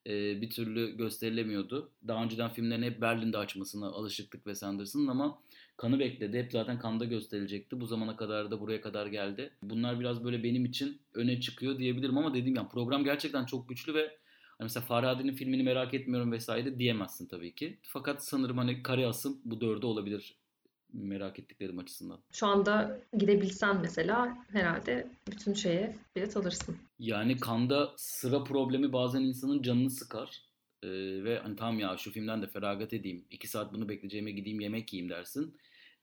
e, 0.06 0.40
bir 0.40 0.50
türlü 0.50 0.96
gösterilemiyordu. 0.96 1.92
Daha 2.08 2.24
önceden 2.24 2.50
filmlerin 2.50 2.82
hep 2.82 3.00
Berlin'de 3.00 3.38
açmasına 3.38 3.86
alışıktık 3.86 4.44
Wes 4.44 4.62
Anderson'ın 4.62 5.06
ama 5.06 5.42
kanı 5.76 5.98
bekledi. 5.98 6.38
Hep 6.38 6.52
zaten 6.52 6.78
kanda 6.78 7.04
gösterilecekti. 7.04 7.80
Bu 7.80 7.86
zamana 7.86 8.16
kadar 8.16 8.50
da 8.50 8.60
buraya 8.60 8.80
kadar 8.80 9.06
geldi. 9.06 9.50
Bunlar 9.62 10.00
biraz 10.00 10.24
böyle 10.24 10.42
benim 10.42 10.64
için 10.64 11.00
öne 11.14 11.40
çıkıyor 11.40 11.78
diyebilirim 11.78 12.18
ama 12.18 12.34
dediğim 12.34 12.54
gibi 12.54 12.68
program 12.68 13.04
gerçekten 13.04 13.44
çok 13.44 13.68
güçlü 13.68 13.94
ve 13.94 14.18
hani 14.58 14.64
mesela 14.64 14.86
Farhadi'nin 14.86 15.34
filmini 15.34 15.62
merak 15.62 15.94
etmiyorum 15.94 16.32
vesaire 16.32 16.78
diyemezsin 16.78 17.26
tabii 17.26 17.54
ki. 17.54 17.78
Fakat 17.82 18.24
sanırım 18.24 18.58
hani 18.58 18.82
kare 18.82 19.06
asım 19.06 19.40
bu 19.44 19.60
dörde 19.60 19.86
olabilir 19.86 20.36
merak 20.92 21.38
ettiklerim 21.38 21.78
açısından. 21.78 22.18
Şu 22.32 22.46
anda 22.46 23.00
gidebilsen 23.18 23.80
mesela 23.80 24.38
herhalde 24.52 25.06
bütün 25.30 25.54
şeye 25.54 25.96
bilet 26.16 26.36
alırsın. 26.36 26.76
Yani 26.98 27.36
kanda 27.36 27.92
sıra 27.96 28.44
problemi 28.44 28.92
bazen 28.92 29.20
insanın 29.20 29.62
canını 29.62 29.90
sıkar. 29.90 30.42
Ee, 30.82 30.88
ve 31.24 31.38
hani 31.38 31.56
tamam 31.56 31.78
ya 31.78 31.96
şu 31.96 32.10
filmden 32.10 32.42
de 32.42 32.46
feragat 32.46 32.92
edeyim. 32.92 33.24
iki 33.30 33.48
saat 33.48 33.72
bunu 33.72 33.88
bekleyeceğime 33.88 34.30
gideyim 34.30 34.60
yemek 34.60 34.92
yiyeyim 34.92 35.10
dersin. 35.10 35.56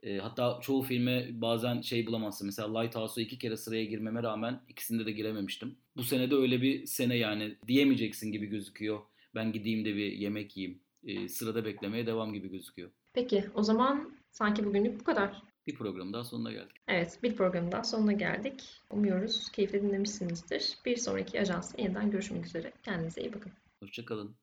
E, 0.03 0.17
hatta 0.17 0.59
çoğu 0.61 0.81
filme 0.81 1.29
bazen 1.41 1.81
şey 1.81 2.07
bulamazsın. 2.07 2.45
Mesela 2.45 2.79
Lighthouse'a 2.79 3.23
iki 3.23 3.39
kere 3.39 3.57
sıraya 3.57 3.85
girmeme 3.85 4.23
rağmen 4.23 4.61
ikisinde 4.69 5.05
de 5.05 5.11
girememiştim. 5.11 5.75
Bu 5.97 6.03
sene 6.03 6.31
de 6.31 6.35
öyle 6.35 6.61
bir 6.61 6.85
sene 6.85 7.17
yani 7.17 7.55
diyemeyeceksin 7.67 8.31
gibi 8.31 8.45
gözüküyor. 8.45 8.99
Ben 9.35 9.51
gideyim 9.51 9.85
de 9.85 9.95
bir 9.95 10.11
yemek 10.11 10.57
yiyeyim. 10.57 10.79
E, 11.03 11.27
sırada 11.27 11.65
beklemeye 11.65 12.05
devam 12.05 12.33
gibi 12.33 12.49
gözüküyor. 12.49 12.91
Peki 13.13 13.43
o 13.53 13.63
zaman 13.63 14.11
sanki 14.31 14.65
bugünlük 14.65 14.99
bu 14.99 15.03
kadar. 15.03 15.41
Bir 15.67 15.75
program 15.75 16.13
daha 16.13 16.23
sonuna 16.23 16.51
geldik. 16.51 16.75
Evet 16.87 17.19
bir 17.23 17.35
program 17.35 17.71
daha 17.71 17.83
sonuna 17.83 18.13
geldik. 18.13 18.63
Umuyoruz 18.89 19.51
keyifle 19.51 19.81
dinlemişsinizdir. 19.81 20.77
Bir 20.85 20.97
sonraki 20.97 21.41
ajansta 21.41 21.81
yeniden 21.81 22.11
görüşmek 22.11 22.45
üzere. 22.45 22.73
Kendinize 22.83 23.21
iyi 23.21 23.33
bakın. 23.33 23.51
Hoşçakalın. 23.79 24.35